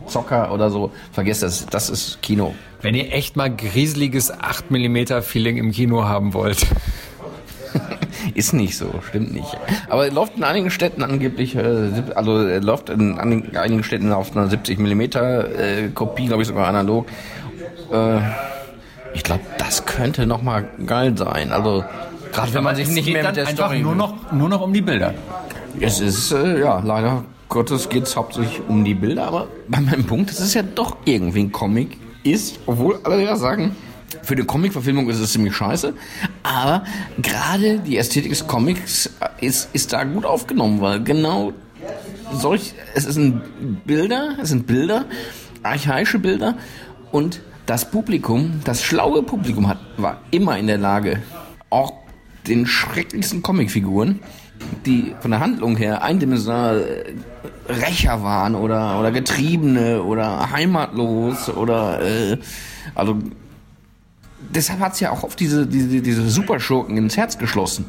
Zocker 0.07 0.53
oder 0.53 0.69
so, 0.69 0.91
vergesst 1.11 1.43
das. 1.43 1.65
Das 1.65 1.89
ist 1.89 2.21
Kino. 2.21 2.53
Wenn 2.81 2.95
ihr 2.95 3.13
echt 3.13 3.35
mal 3.35 3.55
grieseliges 3.55 4.33
8mm 4.33 5.21
Feeling 5.21 5.57
im 5.57 5.71
Kino 5.71 6.03
haben 6.05 6.33
wollt. 6.33 6.65
Ist 8.33 8.53
nicht 8.53 8.77
so, 8.77 8.91
stimmt 9.07 9.33
nicht. 9.33 9.57
Aber 9.89 10.05
er 10.05 10.11
läuft 10.11 10.37
in 10.37 10.43
einigen 10.43 10.69
Städten 10.69 11.03
angeblich, 11.03 11.55
äh, 11.55 11.89
also 12.15 12.37
er 12.45 12.61
läuft 12.61 12.89
in 12.89 13.17
einigen 13.17 13.83
Städten 13.83 14.11
auf 14.11 14.35
einer 14.35 14.47
70 14.47 14.79
mm 14.79 15.01
äh, 15.01 15.89
Kopie, 15.93 16.27
glaube 16.27 16.41
ich 16.41 16.47
sogar 16.47 16.67
analog. 16.67 17.07
Äh, 17.91 18.19
ich 19.13 19.23
glaube, 19.23 19.41
das 19.57 19.85
könnte 19.85 20.25
noch 20.25 20.41
mal 20.41 20.65
geil 20.85 21.17
sein. 21.17 21.51
Also 21.51 21.83
gerade 22.31 22.53
wenn 22.53 22.63
man 22.63 22.75
sich 22.75 22.87
Es 22.87 22.93
nicht 22.93 23.05
geht 23.05 23.13
mehr 23.15 23.23
mit 23.25 23.35
der 23.35 23.47
Story. 23.47 23.79
nur 23.79 23.95
noch, 23.95 24.31
nur 24.31 24.49
noch 24.49 24.61
um 24.61 24.73
die 24.73 24.81
Bilder. 24.81 25.13
Es 25.79 25.99
ist 25.99 26.31
äh, 26.31 26.59
ja 26.61 26.81
leider 26.83 27.23
Gottes 27.49 27.89
geht's 27.89 28.15
hauptsächlich 28.15 28.61
um 28.69 28.85
die 28.85 28.93
Bilder, 28.93 29.27
aber 29.27 29.47
bei 29.67 29.81
meinem 29.81 30.05
Punkt, 30.05 30.29
dass 30.29 30.39
es 30.39 30.53
ja 30.53 30.63
doch 30.63 30.95
irgendwie 31.03 31.41
ein 31.41 31.51
Comic 31.51 31.97
ist, 32.23 32.59
obwohl 32.65 32.99
alle 33.03 33.23
ja 33.23 33.35
sagen, 33.35 33.75
für 34.23 34.33
eine 34.33 34.45
Comic-Verfilmung 34.45 35.09
ist 35.09 35.19
es 35.19 35.33
ziemlich 35.33 35.55
scheiße, 35.55 35.93
aber 36.43 36.83
gerade 37.21 37.79
die 37.79 37.97
Ästhetik 37.97 38.31
des 38.31 38.47
Comics 38.47 39.09
ist, 39.39 39.69
ist 39.73 39.93
da 39.93 40.03
gut 40.03 40.25
aufgenommen, 40.25 40.81
weil 40.81 41.03
genau 41.03 41.53
solch, 42.33 42.73
es 42.93 43.03
sind 43.03 43.41
Bilder, 43.85 44.37
es 44.41 44.49
sind 44.49 44.67
Bilder, 44.67 45.05
archaische 45.63 46.19
Bilder 46.19 46.55
und 47.11 47.41
das 47.65 47.89
Publikum, 47.89 48.61
das 48.63 48.83
schlaue 48.83 49.23
Publikum 49.23 49.67
hat, 49.67 49.79
war 49.97 50.21
immer 50.31 50.57
in 50.57 50.67
der 50.67 50.77
Lage, 50.77 51.21
auch 51.69 51.93
den 52.47 52.65
schrecklichsten 52.65 53.41
Comicfiguren, 53.41 54.19
die 54.85 55.15
von 55.19 55.31
der 55.31 55.39
Handlung 55.39 55.75
her 55.77 56.03
eindimensional 56.03 57.05
Rächer 57.67 58.23
waren 58.23 58.55
oder, 58.55 58.99
oder 58.99 59.11
Getriebene 59.11 60.03
oder 60.03 60.51
heimatlos 60.51 61.49
oder 61.49 62.01
äh, 62.01 62.37
also 62.95 63.19
deshalb 64.55 64.79
hat 64.79 64.93
es 64.93 64.99
ja 64.99 65.11
auch 65.11 65.23
auf 65.23 65.35
diese, 65.35 65.67
diese, 65.67 66.01
diese 66.01 66.29
Superschurken 66.29 66.97
ins 66.97 67.17
Herz 67.17 67.37
geschlossen, 67.37 67.85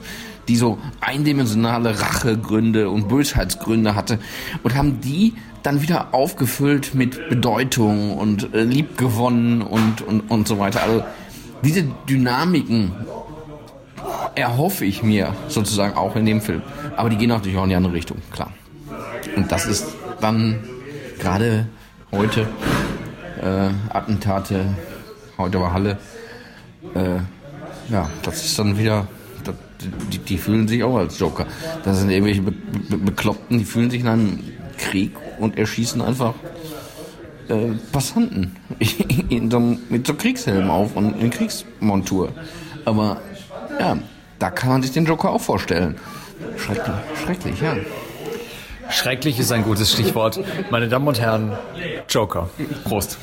die 0.48 0.56
so 0.56 0.78
eindimensionale 1.00 2.00
Rachegründe 2.00 2.90
und 2.90 3.08
Bösheitsgründe 3.08 3.94
hatte 3.94 4.18
und 4.62 4.74
haben 4.74 5.00
die 5.00 5.34
dann 5.62 5.82
wieder 5.82 6.12
aufgefüllt 6.12 6.94
mit 6.94 7.28
Bedeutung 7.28 8.18
und 8.18 8.52
äh, 8.52 8.64
liebgewonnen 8.64 9.62
und, 9.62 10.02
und, 10.02 10.22
und 10.22 10.48
so 10.48 10.58
weiter. 10.58 10.82
Also 10.82 11.04
diese 11.62 11.84
Dynamiken 12.08 12.92
erhoffe 14.34 14.84
ich 14.84 15.02
mir 15.02 15.34
sozusagen 15.48 15.96
auch 15.96 16.16
in 16.16 16.26
dem 16.26 16.40
Film. 16.40 16.62
Aber 16.96 17.10
die 17.10 17.16
gehen 17.16 17.28
natürlich 17.28 17.56
auch 17.58 17.64
in 17.64 17.70
die 17.70 17.76
andere 17.76 17.92
Richtung, 17.92 18.18
klar. 18.32 18.52
Und 19.36 19.52
das 19.52 19.66
ist 19.66 19.86
dann 20.20 20.58
gerade 21.18 21.66
heute 22.10 22.48
äh, 23.40 23.68
Attentate, 23.94 24.64
heute 25.38 25.60
war 25.60 25.72
Halle, 25.72 25.98
äh, 26.94 27.92
ja, 27.92 28.08
das 28.22 28.44
ist 28.44 28.58
dann 28.58 28.78
wieder, 28.78 29.06
das, 29.44 29.54
die, 30.10 30.18
die, 30.18 30.38
fühlen 30.38 30.68
sich 30.68 30.82
auch 30.82 30.96
als 30.96 31.18
Joker. 31.18 31.46
Das 31.84 31.98
sind 31.98 32.10
irgendwelche 32.10 32.42
Be 32.42 32.52
Be 32.52 32.96
Bekloppten, 32.98 33.58
die 33.58 33.64
fühlen 33.64 33.90
sich 33.90 34.00
in 34.00 34.08
einem 34.08 34.38
Krieg 34.78 35.12
und 35.38 35.58
erschießen 35.58 36.00
einfach 36.00 36.34
äh, 37.48 37.72
Passanten 37.92 38.56
in 39.28 39.50
so, 39.50 39.60
mit 39.60 40.06
so 40.06 40.14
Kriegshelm 40.14 40.70
auf 40.70 40.96
und 40.96 41.20
in 41.20 41.30
Kriegsmontur. 41.30 42.32
Aber 42.84 43.20
ja, 43.78 43.98
da 44.38 44.50
kann 44.50 44.70
man 44.70 44.82
sich 44.82 44.92
den 44.92 45.04
Joker 45.04 45.30
auch 45.30 45.40
vorstellen. 45.40 45.96
Schrecklich, 46.56 46.96
schrecklich, 47.24 47.60
ja. 47.60 47.76
Schrecklich 48.90 49.38
ist 49.38 49.52
ein 49.52 49.64
gutes 49.64 49.92
Stichwort. 49.92 50.40
Meine 50.70 50.88
Damen 50.88 51.08
und 51.08 51.20
Herren, 51.20 51.56
Joker. 52.08 52.50
Prost. 52.84 53.18